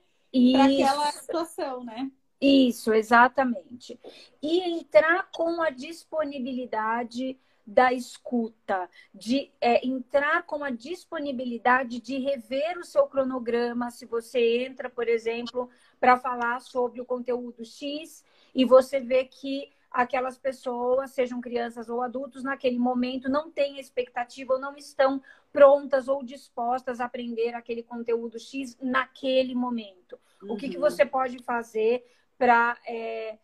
[0.52, 2.12] para aquela situação, né?
[2.42, 3.98] Isso, exatamente.
[4.42, 12.78] E entrar com a disponibilidade da escuta, de é, entrar com a disponibilidade de rever
[12.78, 13.90] o seu cronograma.
[13.90, 19.72] Se você entra, por exemplo, para falar sobre o conteúdo X e você vê que
[19.94, 26.08] aquelas pessoas, sejam crianças ou adultos, naquele momento não têm expectativa ou não estão prontas
[26.08, 30.20] ou dispostas a aprender aquele conteúdo X naquele momento.
[30.42, 30.54] Uhum.
[30.54, 30.82] O que, que uhum.
[30.82, 32.04] você pode fazer
[32.40, 33.38] para é,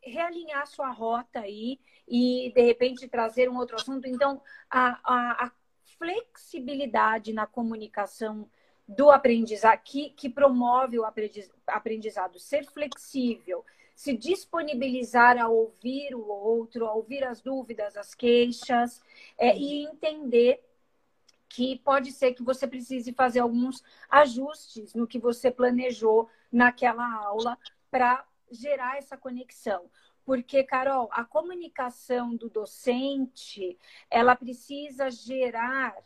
[0.00, 4.06] realinhar sua rota aí e, de repente, trazer um outro assunto?
[4.06, 4.40] Então,
[4.70, 5.52] a, a, a
[5.98, 8.48] flexibilidade na comunicação
[8.86, 11.04] do aprendizado, que, que promove o
[11.66, 13.64] aprendizado, ser flexível,
[13.96, 19.02] se disponibilizar a ouvir o outro, a ouvir as dúvidas, as queixas,
[19.38, 20.62] é, e entender
[21.48, 27.58] que pode ser que você precise fazer alguns ajustes no que você planejou naquela aula
[27.90, 29.90] para gerar essa conexão.
[30.26, 33.78] Porque, Carol, a comunicação do docente,
[34.10, 35.96] ela precisa gerar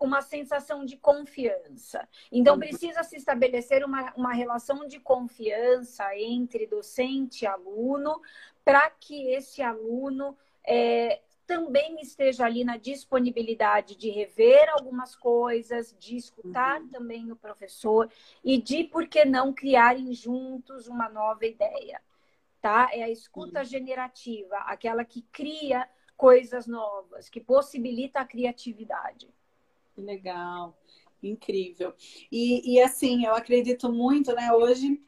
[0.00, 2.08] uma sensação de confiança.
[2.32, 2.60] Então, uhum.
[2.60, 8.20] precisa se estabelecer uma, uma relação de confiança entre docente e aluno,
[8.64, 10.36] para que esse aluno
[10.66, 16.88] é, também esteja ali na disponibilidade de rever algumas coisas, de escutar uhum.
[16.88, 18.10] também o professor
[18.42, 22.00] e de, por que não, criarem juntos uma nova ideia.
[22.62, 22.88] Tá?
[22.92, 23.64] É a escuta uhum.
[23.64, 29.28] generativa, aquela que cria coisas novas, que possibilita a criatividade.
[29.96, 30.76] Legal,
[31.22, 31.94] incrível.
[32.30, 34.52] E, e assim, eu acredito muito, né?
[34.52, 35.00] Hoje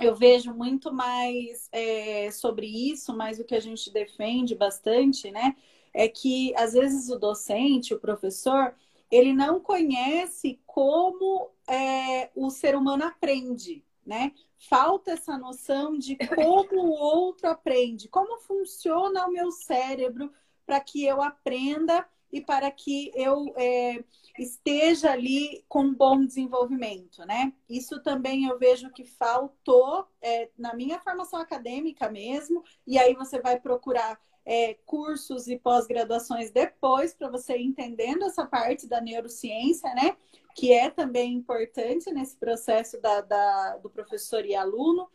[0.00, 5.56] eu vejo muito mais é, sobre isso, mais o que a gente defende bastante, né?
[5.92, 8.74] É que às vezes o docente, o professor,
[9.10, 14.32] ele não conhece como é, o ser humano aprende, né?
[14.58, 20.32] Falta essa noção de como o outro aprende, como funciona o meu cérebro
[20.66, 24.02] para que eu aprenda e para que eu é,
[24.36, 27.52] esteja ali com bom desenvolvimento, né?
[27.70, 33.40] Isso também eu vejo que faltou é, na minha formação acadêmica mesmo, e aí você
[33.40, 40.16] vai procurar é, cursos e pós-graduações depois para você entendendo essa parte da neurociência, né?
[40.56, 45.08] Que é também importante nesse processo da, da, do professor e aluno.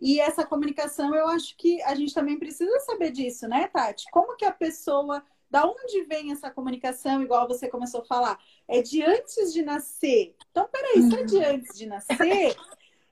[0.00, 4.06] E essa comunicação, eu acho que a gente também precisa saber disso, né, Tati?
[4.10, 8.38] Como que a pessoa da onde vem essa comunicação, igual você começou a falar?
[8.66, 10.34] É de antes de nascer.
[10.50, 11.54] Então, peraí, se é de uhum.
[11.54, 12.56] antes de nascer,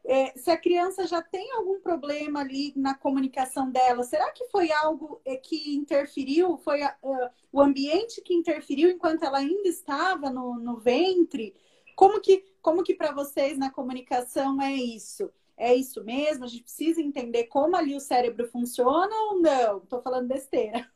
[0.04, 4.72] é, se a criança já tem algum problema ali na comunicação dela, será que foi
[4.72, 6.56] algo é, que interferiu?
[6.58, 11.54] Foi a, uh, o ambiente que interferiu enquanto ela ainda estava no, no ventre?
[11.94, 15.30] Como que, como que para vocês na comunicação é isso?
[15.56, 16.44] É isso mesmo?
[16.44, 19.78] A gente precisa entender como ali o cérebro funciona ou não?
[19.78, 20.90] Estou falando besteira.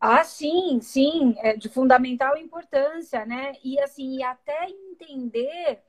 [0.00, 3.54] Ah, sim, sim, é de fundamental importância, né?
[3.64, 5.82] E assim, e até entender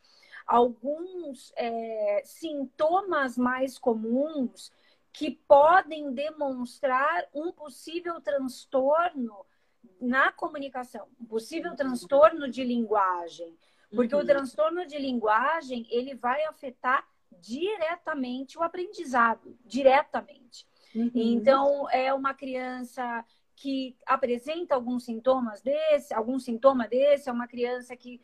[0.46, 4.72] alguns é, sintomas mais comuns
[5.12, 9.46] que podem demonstrar um possível transtorno
[10.00, 13.58] na comunicação, um possível transtorno de linguagem,
[13.94, 14.22] porque uhum.
[14.22, 17.06] o transtorno de linguagem ele vai afetar
[17.40, 20.66] diretamente o aprendizado, diretamente.
[20.96, 21.12] Uhum.
[21.14, 23.24] Então, é uma criança
[23.58, 28.22] que apresenta alguns sintomas desse, algum sintoma desse, é uma criança que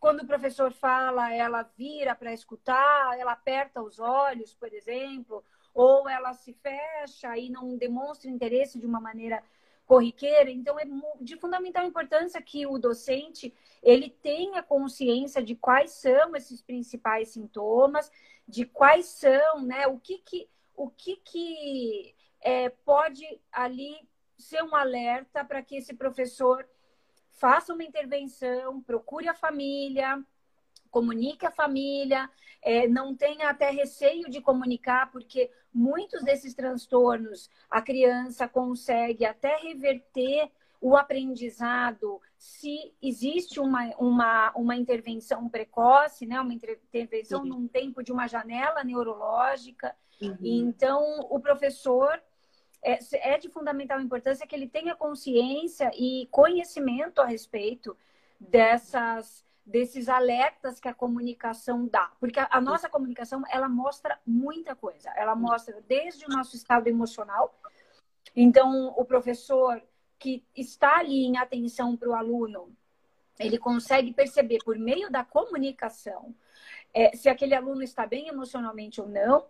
[0.00, 6.08] quando o professor fala, ela vira para escutar, ela aperta os olhos, por exemplo, ou
[6.08, 9.44] ela se fecha e não demonstra interesse de uma maneira
[9.84, 10.50] corriqueira.
[10.50, 10.84] Então, é
[11.20, 18.10] de fundamental importância que o docente ele tenha consciência de quais são esses principais sintomas,
[18.48, 24.10] de quais são, né, o que que, o que, que é, pode ali
[24.42, 26.66] ser um alerta para que esse professor
[27.30, 30.22] faça uma intervenção, procure a família,
[30.90, 37.80] comunique a família, é, não tenha até receio de comunicar, porque muitos desses transtornos a
[37.80, 46.40] criança consegue até reverter o aprendizado se existe uma, uma, uma intervenção precoce, né?
[46.40, 49.94] uma intervenção num tempo de uma janela neurológica.
[50.20, 50.36] Uhum.
[50.42, 52.20] Então, o professor
[52.82, 57.96] é, é de fundamental importância que ele tenha consciência e conhecimento a respeito
[58.38, 64.74] dessas desses alertas que a comunicação dá, porque a, a nossa comunicação ela mostra muita
[64.74, 67.56] coisa, ela mostra desde o nosso estado emocional,
[68.34, 69.80] então o professor
[70.18, 72.74] que está ali em atenção para o aluno,
[73.38, 76.34] ele consegue perceber por meio da comunicação
[76.92, 79.46] é, se aquele aluno está bem emocionalmente ou não,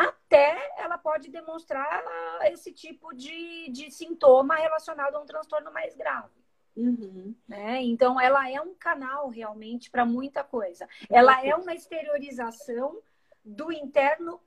[0.00, 2.02] até ela pode demonstrar
[2.44, 6.40] esse tipo de, de sintoma relacionado a um transtorno mais grave.
[6.76, 7.34] Uhum.
[7.46, 7.82] Né?
[7.82, 10.88] Então, ela é um canal realmente para muita coisa.
[11.10, 13.00] Ela é uma exteriorização
[13.44, 14.40] do interno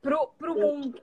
[0.00, 1.00] para o mundo.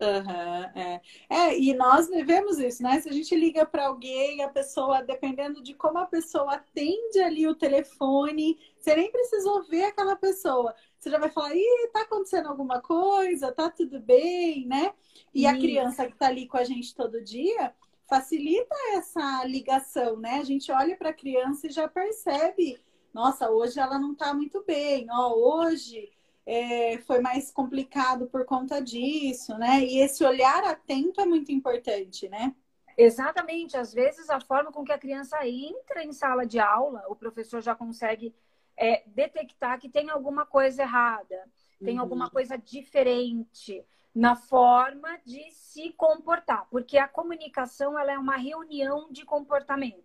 [0.00, 1.00] Uhum, é.
[1.30, 3.00] é, e nós vivemos isso, né?
[3.00, 7.46] Se a gente liga para alguém, a pessoa, dependendo de como a pessoa atende ali
[7.46, 10.74] o telefone, você nem precisou ver aquela pessoa.
[11.04, 14.90] Você já vai falar, ih, tá acontecendo alguma coisa, tá tudo bem, né?
[15.34, 17.74] E a criança que tá ali com a gente todo dia
[18.08, 20.38] facilita essa ligação, né?
[20.38, 22.80] A gente olha para a criança e já percebe,
[23.12, 26.10] nossa, hoje ela não tá muito bem, ó, hoje
[26.46, 29.84] é, foi mais complicado por conta disso, né?
[29.84, 32.54] E esse olhar atento é muito importante, né?
[32.96, 33.76] Exatamente.
[33.76, 37.60] Às vezes, a forma com que a criança entra em sala de aula, o professor
[37.60, 38.34] já consegue
[38.76, 41.48] é, detectar que tem alguma coisa errada,
[41.82, 42.00] tem uhum.
[42.00, 49.10] alguma coisa diferente na forma de se comportar, porque a comunicação ela é uma reunião
[49.10, 50.03] de comportamentos.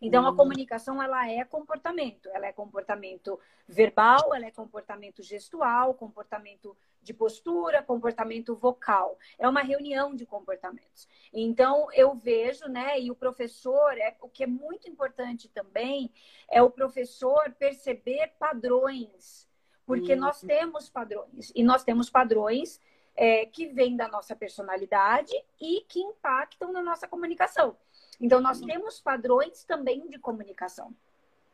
[0.00, 0.28] Então, uhum.
[0.28, 2.28] a comunicação, ela é comportamento.
[2.30, 9.18] Ela é comportamento verbal, ela é comportamento gestual, comportamento de postura, comportamento vocal.
[9.38, 11.08] É uma reunião de comportamentos.
[11.32, 16.12] Então, eu vejo, né, e o professor, é, o que é muito importante também,
[16.50, 19.48] é o professor perceber padrões.
[19.86, 20.20] Porque uhum.
[20.20, 21.52] nós temos padrões.
[21.54, 22.80] E nós temos padrões
[23.14, 27.76] é, que vêm da nossa personalidade e que impactam na nossa comunicação.
[28.20, 28.66] Então, nós uhum.
[28.66, 30.94] temos padrões também de comunicação.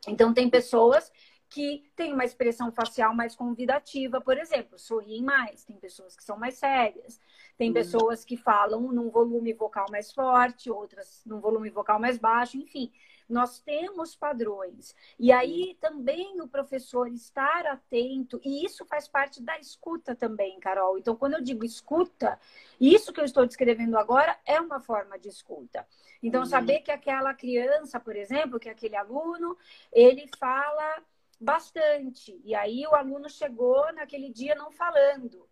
[0.07, 1.13] Então, tem pessoas
[1.53, 5.65] que têm uma expressão facial mais convidativa, por exemplo, sorriem mais.
[5.65, 7.21] Tem pessoas que são mais sérias.
[7.59, 7.75] Tem uhum.
[7.75, 12.91] pessoas que falam num volume vocal mais forte, outras num volume vocal mais baixo, enfim.
[13.29, 14.95] Nós temos padrões.
[15.19, 20.99] E aí também o professor estar atento, e isso faz parte da escuta também, Carol.
[20.99, 22.39] Então, quando eu digo escuta,
[22.81, 25.87] isso que eu estou descrevendo agora é uma forma de escuta.
[26.23, 26.47] Então, uhum.
[26.47, 29.57] saber que aquela criança, por exemplo, que aquele aluno,
[29.93, 31.03] ele fala
[31.41, 32.41] bastante.
[32.45, 35.47] E aí o aluno chegou naquele dia não falando.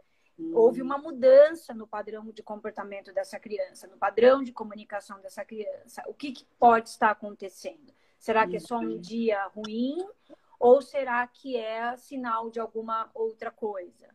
[0.52, 6.02] Houve uma mudança no padrão de comportamento dessa criança, no padrão de comunicação dessa criança.
[6.06, 7.92] O que, que pode estar acontecendo?
[8.18, 9.96] Será que é só um dia ruim
[10.58, 14.08] ou será que é sinal de alguma outra coisa?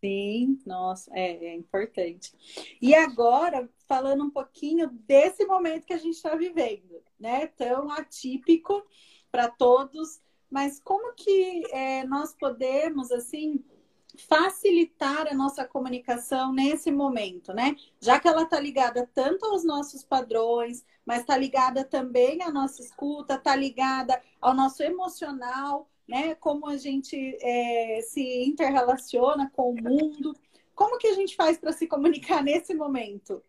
[0.00, 2.32] Sim, nossa, é, é, importante.
[2.80, 7.48] E agora, falando um pouquinho desse momento que a gente está vivendo, né?
[7.48, 8.86] Tão atípico
[9.30, 13.64] para todos, mas como que é, nós podemos, assim,
[14.26, 17.76] facilitar a nossa comunicação nesse momento, né?
[18.00, 22.82] Já que ela está ligada tanto aos nossos padrões, mas está ligada também à nossa
[22.82, 26.34] escuta, está ligada ao nosso emocional, né?
[26.34, 30.34] Como a gente é, se interrelaciona com o mundo.
[30.74, 33.42] Como que a gente faz para se comunicar nesse momento?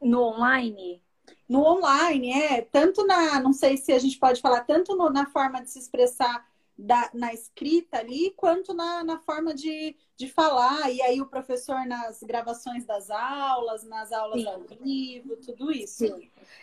[0.00, 1.02] No online?
[1.48, 2.62] No online, é.
[2.62, 5.78] Tanto na, não sei se a gente pode falar, tanto no, na forma de se
[5.78, 6.46] expressar
[6.78, 10.90] da, na escrita ali, quanto na, na forma de, de falar.
[10.90, 14.48] E aí o professor nas gravações das aulas, nas aulas Sim.
[14.48, 16.04] ao vivo, tudo isso.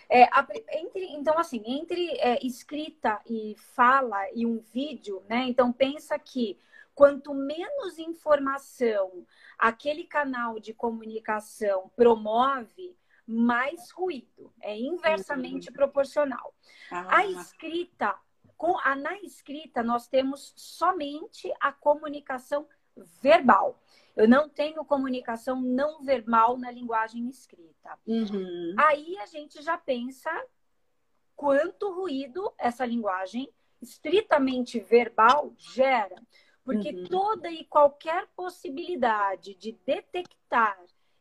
[0.10, 5.46] É, a, entre, então, assim, entre é, escrita e fala e um vídeo, né?
[5.48, 6.58] Então pensa que
[6.94, 9.26] quanto menos informação
[9.58, 12.96] aquele canal de comunicação promove,
[13.26, 14.54] mais ruído.
[14.62, 15.74] É inversamente uhum.
[15.74, 16.54] proporcional.
[16.92, 17.18] Ah.
[17.18, 18.16] A escrita
[18.64, 22.66] com a, na escrita, nós temos somente a comunicação
[23.22, 23.78] verbal.
[24.16, 28.00] Eu não tenho comunicação não verbal na linguagem escrita.
[28.08, 28.74] Uhum.
[28.78, 30.32] Aí a gente já pensa
[31.36, 33.50] quanto ruído essa linguagem
[33.82, 36.16] estritamente verbal gera.
[36.64, 37.04] Porque uhum.
[37.04, 40.80] toda e qualquer possibilidade de detectar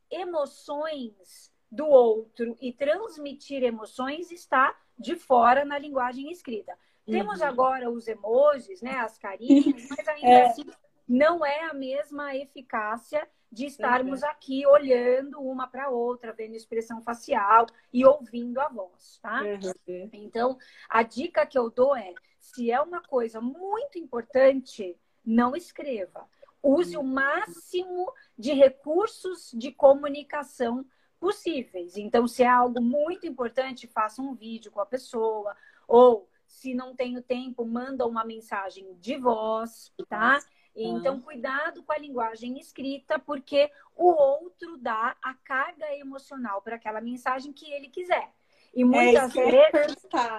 [0.09, 6.78] emoções do outro e transmitir emoções está de fora na linguagem escrita.
[7.07, 7.46] Temos uhum.
[7.46, 10.46] agora os emojis, né, as carinhas, mas ainda é.
[10.46, 10.64] assim
[11.09, 14.28] não é a mesma eficácia de estarmos uhum.
[14.28, 19.42] aqui olhando uma para outra, vendo expressão facial e ouvindo a voz, tá?
[19.42, 20.09] Uhum.
[20.12, 20.57] Então,
[20.88, 26.26] a dica que eu dou é: se é uma coisa muito importante, não escreva.
[26.62, 30.86] Use o máximo de recursos de comunicação
[31.20, 31.96] possíveis.
[31.96, 35.55] Então, se é algo muito importante, faça um vídeo com a pessoa
[35.86, 40.38] ou se não tenho tempo, manda uma mensagem de voz, tá?
[40.76, 47.00] Então, cuidado com a linguagem escrita, porque o outro dá a carga emocional para aquela
[47.00, 48.30] mensagem que ele quiser.
[48.74, 49.96] E muitas é, vezes.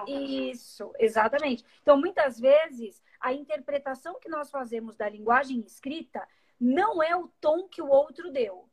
[0.08, 1.66] Isso, exatamente.
[1.82, 6.28] Então, muitas vezes, a interpretação que nós fazemos da linguagem escrita
[6.60, 8.70] não é o tom que o outro deu.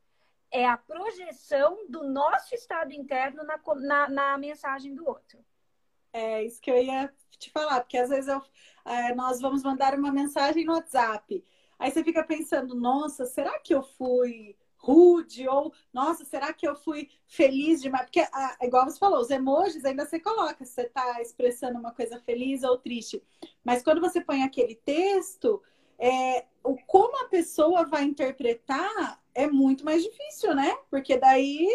[0.50, 5.44] É a projeção do nosso estado interno na, na, na mensagem do outro.
[6.12, 8.42] É isso que eu ia te falar, porque às vezes eu,
[8.84, 11.42] é, nós vamos mandar uma mensagem no WhatsApp.
[11.78, 15.48] Aí você fica pensando, nossa, será que eu fui rude?
[15.48, 18.04] Ou, nossa, será que eu fui feliz demais?
[18.04, 21.92] Porque, ah, igual você falou, os emojis ainda você coloca se você está expressando uma
[21.92, 23.22] coisa feliz ou triste.
[23.64, 25.62] Mas quando você põe aquele texto,
[25.98, 30.76] é, o como a pessoa vai interpretar é muito mais difícil, né?
[30.90, 31.66] Porque daí.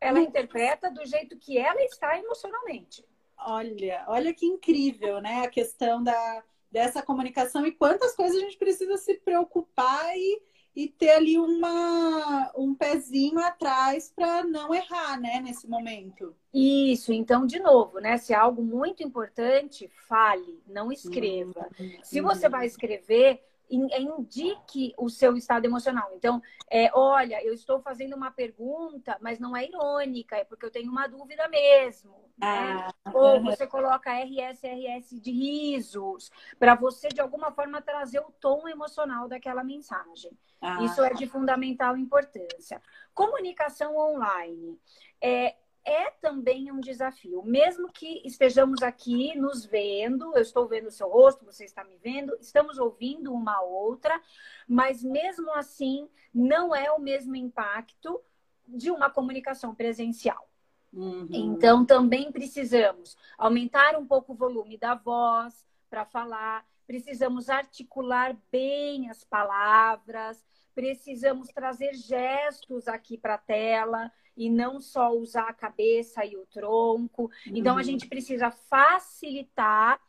[0.00, 3.04] Ela interpreta do jeito que ela está emocionalmente.
[3.46, 5.44] Olha, olha que incrível, né?
[5.44, 10.42] A questão da, dessa comunicação e quantas coisas a gente precisa se preocupar e,
[10.74, 16.34] e ter ali uma, um pezinho atrás para não errar, né, nesse momento.
[16.52, 18.16] Isso, então, de novo, né?
[18.16, 21.68] Se é algo muito importante, fale, não escreva.
[22.02, 23.42] Se você vai escrever,
[23.76, 26.10] indique o seu estado emocional.
[26.14, 30.70] Então, é, olha, eu estou fazendo uma pergunta, mas não é irônica, é porque eu
[30.70, 32.12] tenho uma dúvida mesmo.
[32.36, 32.86] Né?
[33.04, 38.32] Ah, Ou você coloca RS, RS de risos, para você, de alguma forma, trazer o
[38.40, 40.32] tom emocional daquela mensagem.
[40.60, 40.82] Ah.
[40.82, 42.80] Isso é de fundamental importância.
[43.14, 44.78] Comunicação online.
[45.20, 47.42] É, é também um desafio.
[47.42, 51.96] Mesmo que estejamos aqui nos vendo, eu estou vendo o seu rosto, você está me
[51.96, 54.20] vendo, estamos ouvindo uma outra,
[54.66, 58.20] mas mesmo assim não é o mesmo impacto
[58.66, 60.48] de uma comunicação presencial.
[60.92, 61.26] Uhum.
[61.30, 69.10] Então também precisamos aumentar um pouco o volume da voz para falar, precisamos articular bem
[69.10, 76.24] as palavras, precisamos trazer gestos aqui para a tela e não só usar a cabeça
[76.24, 77.24] e o tronco.
[77.24, 77.52] Uhum.
[77.54, 77.82] Então, a uhum.
[77.82, 80.00] gente precisa facilitar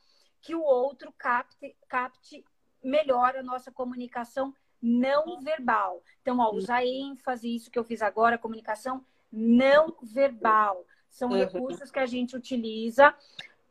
[0.41, 2.43] que o outro capte, capte
[2.83, 6.03] melhor a nossa comunicação não verbal.
[6.21, 10.85] Então, ó, usar ênfase, isso que eu fiz agora, comunicação não verbal.
[11.09, 11.37] São uhum.
[11.37, 13.15] recursos que a gente utiliza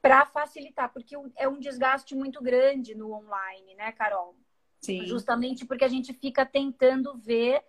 [0.00, 4.34] para facilitar, porque é um desgaste muito grande no online, né, Carol?
[4.80, 5.06] Sim.
[5.06, 7.62] Justamente porque a gente fica tentando ver,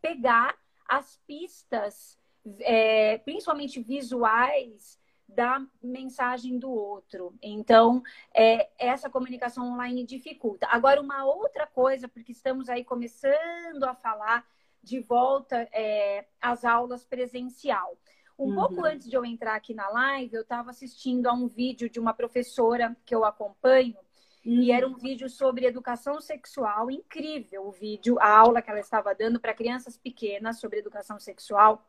[0.00, 0.56] pegar
[0.90, 2.18] as pistas,
[2.58, 7.32] é, principalmente visuais, da mensagem do outro.
[7.40, 8.02] Então,
[8.34, 10.66] é, essa comunicação online dificulta.
[10.68, 14.44] Agora, uma outra coisa, porque estamos aí começando a falar
[14.82, 17.96] de volta é, às aulas presencial.
[18.36, 18.54] Um uhum.
[18.56, 22.00] pouco antes de eu entrar aqui na live, eu estava assistindo a um vídeo de
[22.00, 23.96] uma professora que eu acompanho,
[24.44, 24.62] Uhum.
[24.62, 29.14] E era um vídeo sobre educação sexual, incrível o vídeo, a aula que ela estava
[29.14, 31.84] dando para crianças pequenas sobre educação sexual.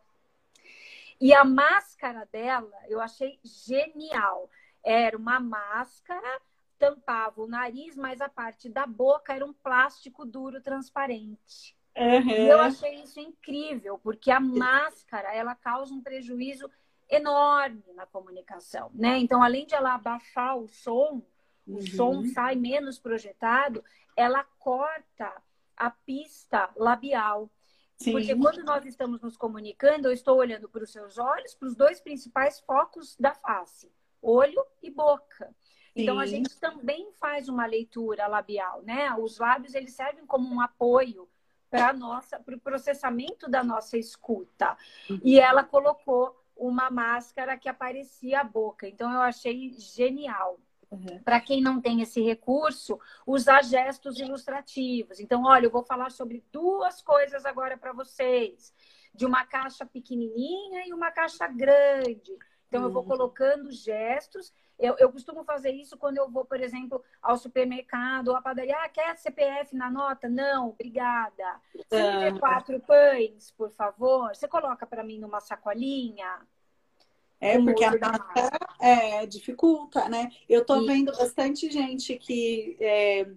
[1.19, 4.49] E a máscara dela eu achei genial.
[4.83, 6.41] Era uma máscara,
[6.79, 11.75] tampava o nariz, mas a parte da boca era um plástico duro transparente.
[11.95, 12.29] Uhum.
[12.29, 16.69] E eu achei isso incrível, porque a máscara ela causa um prejuízo
[17.09, 19.17] enorme na comunicação, né?
[19.19, 21.21] Então, além de ela abafar o som,
[21.68, 21.82] o uhum.
[21.82, 23.84] som sai menos projetado,
[24.16, 25.32] ela corta
[25.76, 27.49] a pista labial.
[27.97, 28.14] Sim.
[28.14, 31.76] Porque quando nós estamos nos comunicando, eu estou olhando para os seus olhos, para os
[31.76, 33.91] dois principais focos da face,
[34.22, 35.47] olho e boca.
[35.93, 36.03] Sim.
[36.03, 39.14] Então a gente também faz uma leitura labial, né?
[39.16, 41.30] Os lábios eles servem como um apoio
[41.70, 44.76] para nossa para o processamento da nossa escuta.
[45.09, 45.20] Uhum.
[45.24, 48.88] E ela colocou uma máscara que aparecia a boca.
[48.88, 50.59] Então eu achei genial.
[50.91, 51.23] Uhum.
[51.23, 55.21] Para quem não tem esse recurso, usar gestos ilustrativos.
[55.21, 58.73] Então, olha, eu vou falar sobre duas coisas agora para vocês:
[59.15, 62.37] de uma caixa pequenininha e uma caixa grande.
[62.67, 62.87] Então, uhum.
[62.87, 63.07] eu vou uhum.
[63.07, 64.53] colocando gestos.
[64.77, 68.75] Eu, eu, costumo fazer isso quando eu vou, por exemplo, ao supermercado ou à padaria.
[68.77, 70.27] Ah, quer CPF na nota?
[70.27, 71.61] Não, obrigada.
[71.75, 74.35] Você me dê quatro pães, por favor.
[74.35, 76.41] Você coloca para mim numa sacolinha?
[77.41, 80.31] É, porque a máscara é, dificulta, né?
[80.47, 83.27] Eu tô vendo bastante gente que, é,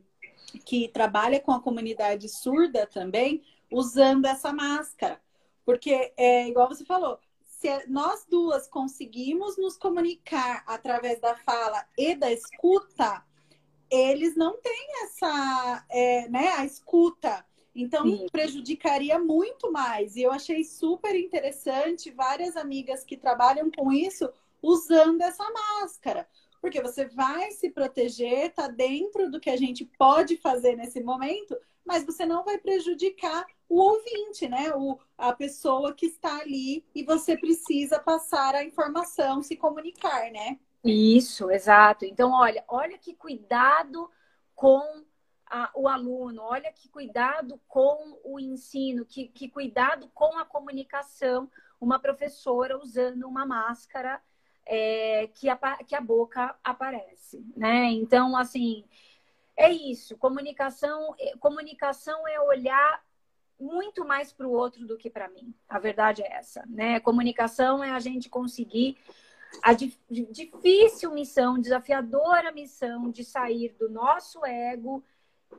[0.63, 3.43] que trabalha com a comunidade surda também
[3.73, 5.19] usando essa máscara.
[5.65, 12.15] Porque, é, igual você falou, se nós duas conseguimos nos comunicar através da fala e
[12.15, 13.25] da escuta,
[13.91, 17.43] eles não têm essa, é, né, a escuta
[17.75, 18.27] então, Sim.
[18.31, 20.15] prejudicaria muito mais.
[20.15, 24.31] E eu achei super interessante várias amigas que trabalham com isso
[24.63, 26.29] usando essa máscara.
[26.61, 31.57] Porque você vai se proteger, tá dentro do que a gente pode fazer nesse momento,
[31.85, 34.73] mas você não vai prejudicar o ouvinte, né?
[34.75, 40.59] O, a pessoa que está ali e você precisa passar a informação, se comunicar, né?
[40.83, 42.05] Isso, exato.
[42.05, 44.11] Então, olha, olha que cuidado
[44.55, 45.05] com
[45.55, 51.49] a, o aluno, olha que cuidado com o ensino, que, que cuidado com a comunicação.
[51.81, 54.21] Uma professora usando uma máscara
[54.67, 57.85] é, que, a, que a boca aparece, né?
[57.93, 58.85] Então, assim,
[59.57, 60.19] é isso.
[60.19, 63.05] Comunicação, é, comunicação é olhar
[63.61, 65.55] muito mais para o outro do que para mim.
[65.69, 66.99] A verdade é essa, né?
[66.99, 68.99] Comunicação é a gente conseguir
[69.63, 75.05] a difícil missão, desafiadora missão de sair do nosso ego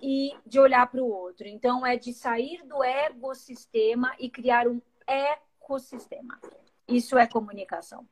[0.01, 1.47] e de olhar para o outro.
[1.47, 6.39] Então, é de sair do ecossistema e criar um ecossistema.
[6.87, 8.07] Isso é comunicação.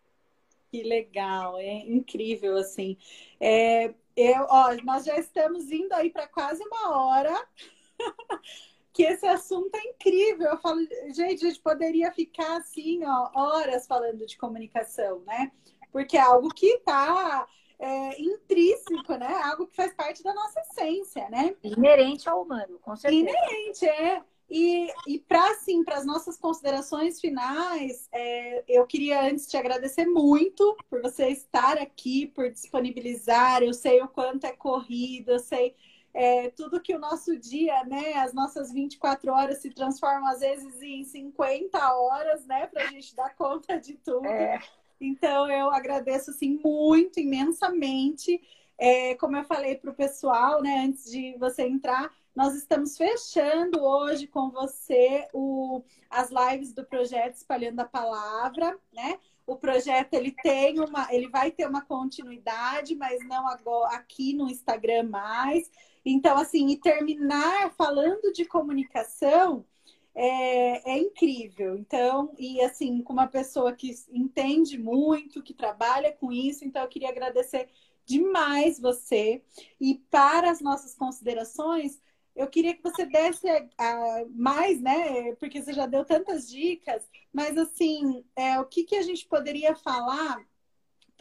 [0.71, 2.97] Que legal, é incrível, assim.
[3.39, 7.47] É, eu, ó, nós já estamos indo aí para quase uma hora.
[8.93, 10.51] que esse assunto é incrível.
[10.51, 10.79] Eu falo,
[11.13, 15.51] gente, a gente poderia ficar assim, ó, horas falando de comunicação, né?
[15.91, 17.47] Porque é algo que está
[17.83, 19.33] é, intrínseco, né?
[19.43, 21.55] Algo que faz parte da nossa essência, né?
[21.61, 23.21] Inerente ao humano, com certeza.
[23.21, 24.21] Inerente, é.
[24.49, 30.05] E, e para assim, para as nossas considerações finais, é, eu queria antes te agradecer
[30.05, 33.63] muito por você estar aqui, por disponibilizar.
[33.63, 35.75] Eu sei o quanto é corrido, eu sei
[36.13, 40.81] é, tudo que o nosso dia, né, as nossas 24 horas se transformam às vezes
[40.81, 44.27] em 50 horas, né, para a gente dar conta de tudo.
[44.27, 44.61] É.
[44.99, 48.41] Então, eu agradeço assim, muito, imensamente.
[48.77, 53.83] É, como eu falei para o pessoal, né, antes de você entrar, nós estamos fechando
[53.83, 59.19] hoje com você o, as lives do projeto Espalhando a Palavra, né?
[59.45, 64.49] O projeto ele tem uma, ele vai ter uma continuidade, mas não agora aqui no
[64.49, 65.69] Instagram mais.
[66.05, 69.65] Então, assim, e terminar falando de comunicação
[70.15, 71.77] é, é, incrível.
[71.77, 76.87] Então, e assim, com uma pessoa que entende muito, que trabalha com isso, então eu
[76.87, 77.69] queria agradecer
[78.05, 79.41] demais você.
[79.79, 82.01] E para as nossas considerações,
[82.35, 83.47] eu queria que você desse
[83.77, 85.33] a, mais, né?
[85.35, 89.75] Porque você já deu tantas dicas, mas assim, é, o que, que a gente poderia
[89.75, 90.43] falar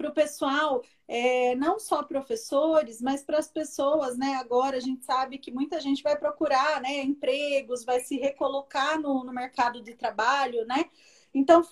[0.02, 4.34] para o pessoal, é, não só professores, mas para as pessoas, né?
[4.34, 9.22] Agora a gente sabe que muita gente vai procurar né, empregos, vai se recolocar no,
[9.22, 10.86] no mercado de trabalho, né?
[11.32, 11.62] Então,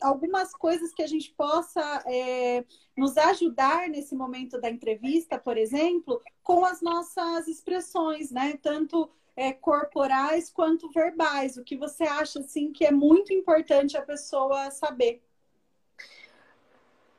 [0.00, 2.64] algumas coisas que a gente possa é,
[2.96, 8.58] nos ajudar nesse momento da entrevista, por exemplo, com as nossas expressões, né?
[8.60, 11.56] Tanto é, corporais quanto verbais.
[11.56, 15.22] O que você acha, assim, que é muito importante a pessoa saber?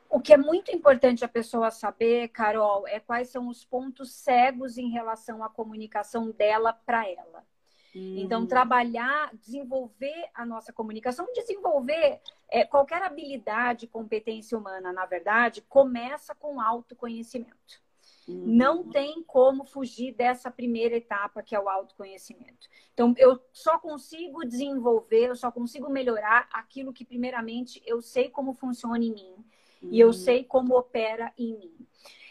[0.09, 4.77] O que é muito importante a pessoa saber, Carol, é quais são os pontos cegos
[4.77, 7.45] em relação à comunicação dela para ela.
[7.93, 8.17] Uhum.
[8.17, 16.33] Então, trabalhar, desenvolver a nossa comunicação, desenvolver é, qualquer habilidade, competência humana, na verdade, começa
[16.35, 17.81] com autoconhecimento.
[18.27, 18.43] Uhum.
[18.45, 22.67] Não tem como fugir dessa primeira etapa que é o autoconhecimento.
[22.93, 28.53] Então, eu só consigo desenvolver, eu só consigo melhorar aquilo que, primeiramente, eu sei como
[28.53, 29.45] funciona em mim
[29.81, 29.89] Uhum.
[29.91, 31.87] E eu sei como opera em mim.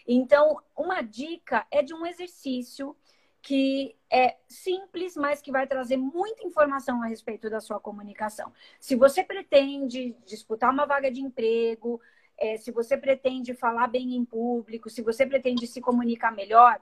[0.07, 2.95] Então, uma dica é de um exercício
[3.41, 8.51] que é simples, mas que vai trazer muita informação a respeito da sua comunicação.
[8.79, 12.01] Se você pretende disputar uma vaga de emprego,
[12.37, 16.79] é, se você pretende falar bem em público, se você pretende se comunicar melhor,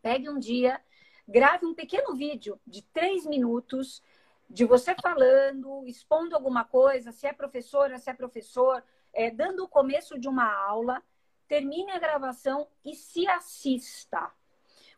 [0.00, 0.80] pegue um dia,
[1.26, 4.02] grave um pequeno vídeo de três minutos
[4.48, 8.82] de você falando, expondo alguma coisa, se é professora, se é professor,
[9.12, 11.02] é, dando o começo de uma aula,
[11.46, 14.30] termine a gravação e se assista.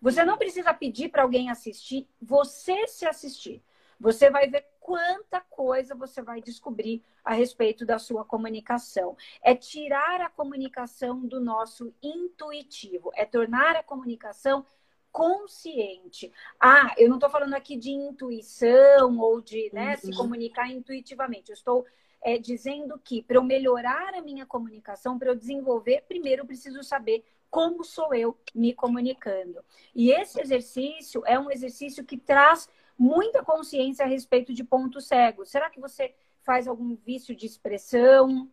[0.00, 3.62] Você não precisa pedir para alguém assistir, você se assistir.
[4.00, 9.14] Você vai ver quanta coisa você vai descobrir a respeito da sua comunicação.
[9.42, 14.64] É tirar a comunicação do nosso intuitivo, é tornar a comunicação
[15.12, 16.32] consciente.
[16.58, 19.96] Ah, eu não estou falando aqui de intuição ou de né, uhum.
[19.98, 21.50] se comunicar intuitivamente.
[21.50, 21.86] Eu estou
[22.22, 26.82] é, dizendo que para eu melhorar a minha comunicação, para eu desenvolver, primeiro eu preciso
[26.82, 29.64] saber como sou eu me comunicando.
[29.94, 35.50] E esse exercício é um exercício que traz muita consciência a respeito de pontos cegos.
[35.50, 38.48] Será que você faz algum vício de expressão?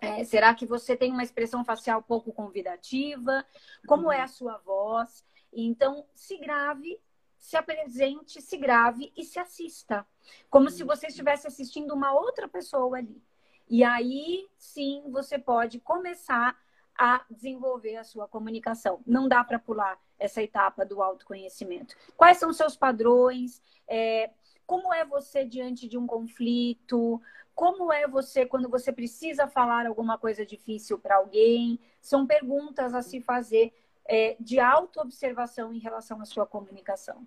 [0.00, 3.44] É, será que você tem uma expressão facial pouco convidativa?
[3.86, 5.24] Como é a sua voz?
[5.52, 6.98] Então, se grave
[7.38, 10.06] se apresente, se grave e se assista.
[10.50, 13.22] Como se você estivesse assistindo uma outra pessoa ali.
[13.68, 16.58] E aí sim você pode começar
[16.96, 19.00] a desenvolver a sua comunicação.
[19.06, 21.94] Não dá para pular essa etapa do autoconhecimento.
[22.16, 23.62] Quais são os seus padrões?
[23.86, 24.30] É,
[24.66, 27.22] como é você diante de um conflito?
[27.54, 31.78] Como é você quando você precisa falar alguma coisa difícil para alguém?
[32.00, 33.72] São perguntas a se fazer
[34.04, 37.26] é, de autoobservação em relação à sua comunicação.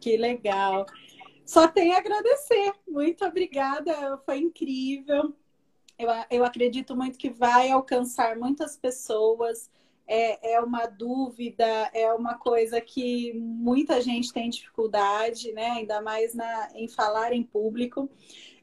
[0.00, 0.86] Que legal.
[1.46, 2.74] Só tenho a agradecer.
[2.86, 4.18] Muito obrigada.
[4.26, 5.32] Foi incrível.
[5.96, 9.70] Eu, eu acredito muito que vai alcançar muitas pessoas.
[10.08, 15.70] É, é uma dúvida, é uma coisa que muita gente tem dificuldade, né?
[15.70, 18.10] Ainda mais na, em falar em público.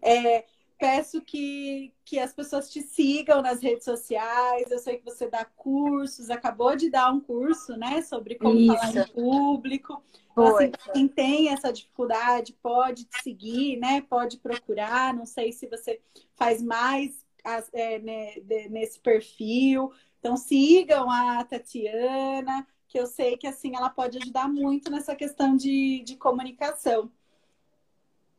[0.01, 0.45] É,
[0.83, 4.69] peço que, que as pessoas te sigam nas redes sociais.
[4.69, 8.75] Eu sei que você dá cursos, acabou de dar um curso, né, sobre como Isso.
[8.75, 10.03] falar em público.
[10.29, 14.01] Então, assim, quem tem essa dificuldade pode te seguir, né?
[14.01, 15.13] Pode procurar.
[15.13, 16.01] Não sei se você
[16.35, 17.25] faz mais
[17.71, 18.33] é, né,
[18.69, 19.89] nesse perfil.
[20.19, 25.55] Então sigam a Tatiana, que eu sei que assim ela pode ajudar muito nessa questão
[25.55, 27.09] de, de comunicação.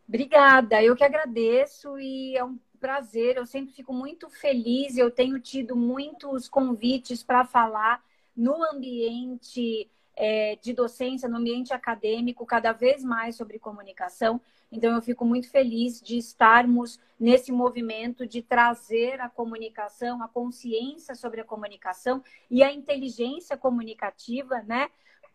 [0.07, 3.37] Obrigada, eu que agradeço e é um prazer.
[3.37, 4.97] Eu sempre fico muito feliz.
[4.97, 8.05] Eu tenho tido muitos convites para falar
[8.37, 14.41] no ambiente é, de docência, no ambiente acadêmico, cada vez mais sobre comunicação.
[14.71, 21.15] Então, eu fico muito feliz de estarmos nesse movimento de trazer a comunicação, a consciência
[21.15, 24.89] sobre a comunicação e a inteligência comunicativa, né,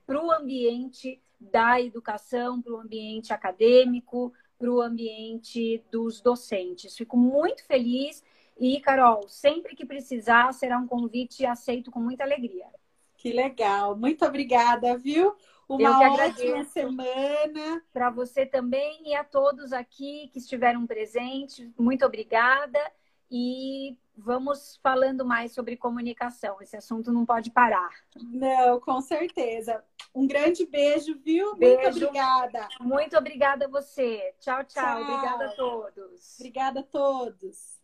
[0.05, 6.95] para o ambiente da educação, para o ambiente acadêmico, para o ambiente dos docentes.
[6.95, 8.21] Fico muito feliz
[8.59, 12.65] e, Carol, sempre que precisar, será um convite aceito com muita alegria.
[13.15, 13.95] Que legal.
[13.95, 15.33] Muito obrigada, viu?
[15.67, 17.83] Uma ótima semana.
[17.93, 21.71] Para você também e a todos aqui que estiveram presentes.
[21.77, 22.79] Muito obrigada.
[23.31, 26.61] E vamos falando mais sobre comunicação.
[26.61, 27.89] Esse assunto não pode parar.
[28.15, 29.83] Não, com certeza.
[30.13, 31.55] Um grande beijo, viu?
[31.55, 31.81] Beijo.
[31.81, 32.67] Muito obrigada.
[32.81, 34.33] Muito obrigada a você.
[34.39, 34.83] Tchau, tchau.
[34.83, 35.01] tchau.
[35.01, 36.35] Obrigada a todos.
[36.39, 37.78] Obrigada a todos.